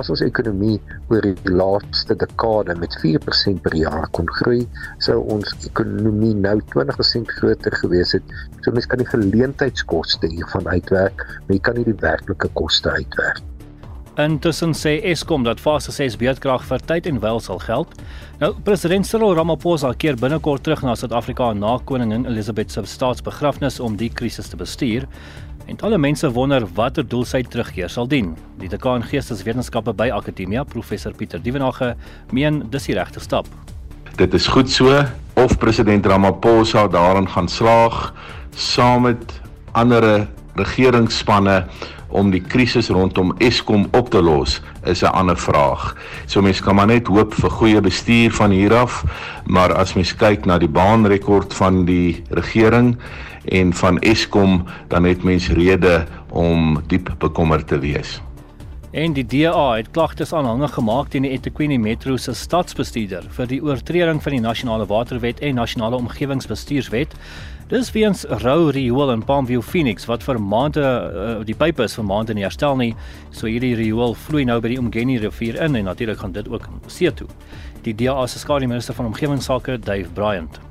[0.00, 0.76] as ons ekonomie
[1.12, 4.62] oor die laaste dekade met 4% per jaar kon groei,
[5.06, 8.36] sou ons ekonomie nou 20% groter gewees het.
[8.62, 13.42] So mens kan die geleentheidskoste hiervan uitwerk, maar jy kan nie die werklike koste uitwerk.
[14.14, 17.96] Intussen sê Eskom dat fase 6 beurtkrag vir tyd en wyl sal geld.
[18.38, 23.96] Nou president Cyril Ramaphosa keer binnekort terug na Suid-Afrika na koningin Elizabeth se staatsbegrafnis om
[23.98, 25.08] die krisis te bestuur.
[25.64, 28.34] En talle mense wonder watter doel sy terugkeer sal dien.
[28.60, 31.94] Die dekaan Geesteswetenskappe by Akademia, professor Pieter Dievenage,
[32.36, 33.48] meen dis die regte stap.
[34.18, 34.92] Dit is goed so
[35.40, 38.12] of president Ramaphosa daarin gaan slaag
[38.54, 39.40] saam met
[39.72, 41.64] ander regeringsspanne
[42.14, 45.96] om die krisis rondom Eskom op te los is 'n ander vraag.
[46.26, 49.04] So mense kan maar net hoop vir goeie bestuur van hier af,
[49.46, 52.98] maar as mens kyk na die baanrekord van die regering
[53.44, 58.20] en van Eskom dan het mens rede om diep bekommerd te wees.
[58.94, 63.58] En die DA het klagtes aanhangig gemaak teen die eThekwini Metro se stadsbestuurder vir die
[63.58, 67.16] oortreding van die nasionale waterwet en nasionale omgewingsbestuurswet.
[67.72, 72.06] Dis weens rou riool in Palmview Phoenix wat vir maande uh, die pype is vir
[72.06, 72.92] maande nie herstel nie.
[73.34, 76.68] So hierdie riool vloei nou by die Umgeni rivier in en natuurlik gaan dit ook
[76.86, 77.26] see toe.
[77.82, 80.62] Die DA se skademinister van omgewingsake, Dave Bryant.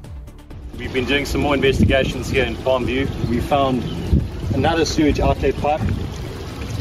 [0.78, 3.08] We've been doing some more investigations here in Palmview.
[3.30, 3.84] We found
[4.56, 5.82] another sewage outlet pipe,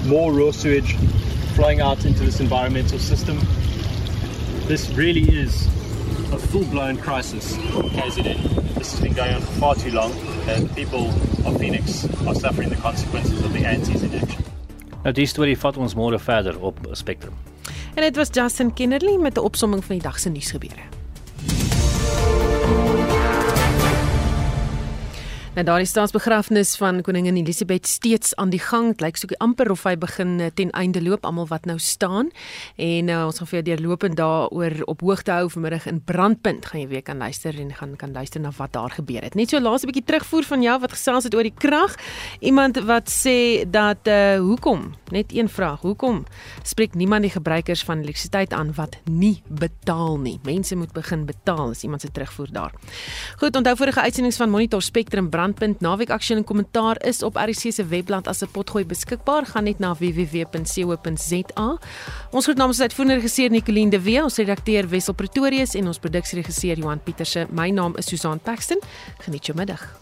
[0.07, 0.97] more raw sewage
[1.55, 3.39] flowing out into this environmental system.
[4.67, 5.67] This really is
[6.33, 8.75] a full-blown crisis for KZN.
[8.79, 10.13] This has been going on for far too long,
[10.49, 11.11] and the people
[11.45, 14.43] of Phoenix are suffering the consequences of the antis inaction.
[15.05, 17.37] Nou die storie vat ons môre verder op Spectrum.
[17.95, 21.02] En dit was Justin Kennerly met 'n opsomming van die dag se nuusgebeure.
[25.53, 28.87] Nou daardie staatsbegrafnis van koningin Elisabeth steeds aan die gang.
[28.95, 32.31] Dit lyk soos amper of hy begin eh, ten einde loop almal wat nou staan.
[32.81, 36.71] En uh, ons gaan vir jou deurlopend daaroor op hoogte hou vanmiddag in Brandpunt.
[36.71, 39.37] Gaan jy weer kan luister en gaan kan luister na wat daar gebeur het.
[39.37, 41.99] Net so laaste bietjie terugvoer van jou wat gesels het oor die krag.
[42.41, 44.89] Iemand wat sê dat uh hoekom?
[45.13, 45.85] Net een vraag.
[45.85, 46.25] Hoekom
[46.65, 50.39] spreek niemand die gebruikers van elektrisiteit aan wat nie betaal nie?
[50.49, 51.77] Mense moet begin betaal.
[51.77, 52.73] Is iemand se terugvoer daar.
[53.37, 57.73] Goed, onthou vorige uitsendings van Monitor Spectrum brandpunt naweek aksie en kommentaar is op RC
[57.75, 59.47] se webblad as 'n potgooi beskikbaar.
[59.47, 61.79] Gaan net na www.co.za.
[62.31, 66.79] Ons groet namens uitvoerende regisseur Nicoline de Wee, ons redakteur Wessel Pretorius en ons produksieregisseur
[66.79, 67.47] Johan Pieterse.
[67.51, 68.81] My naam is Susan Paxton.
[69.19, 70.02] Geniet jou middag.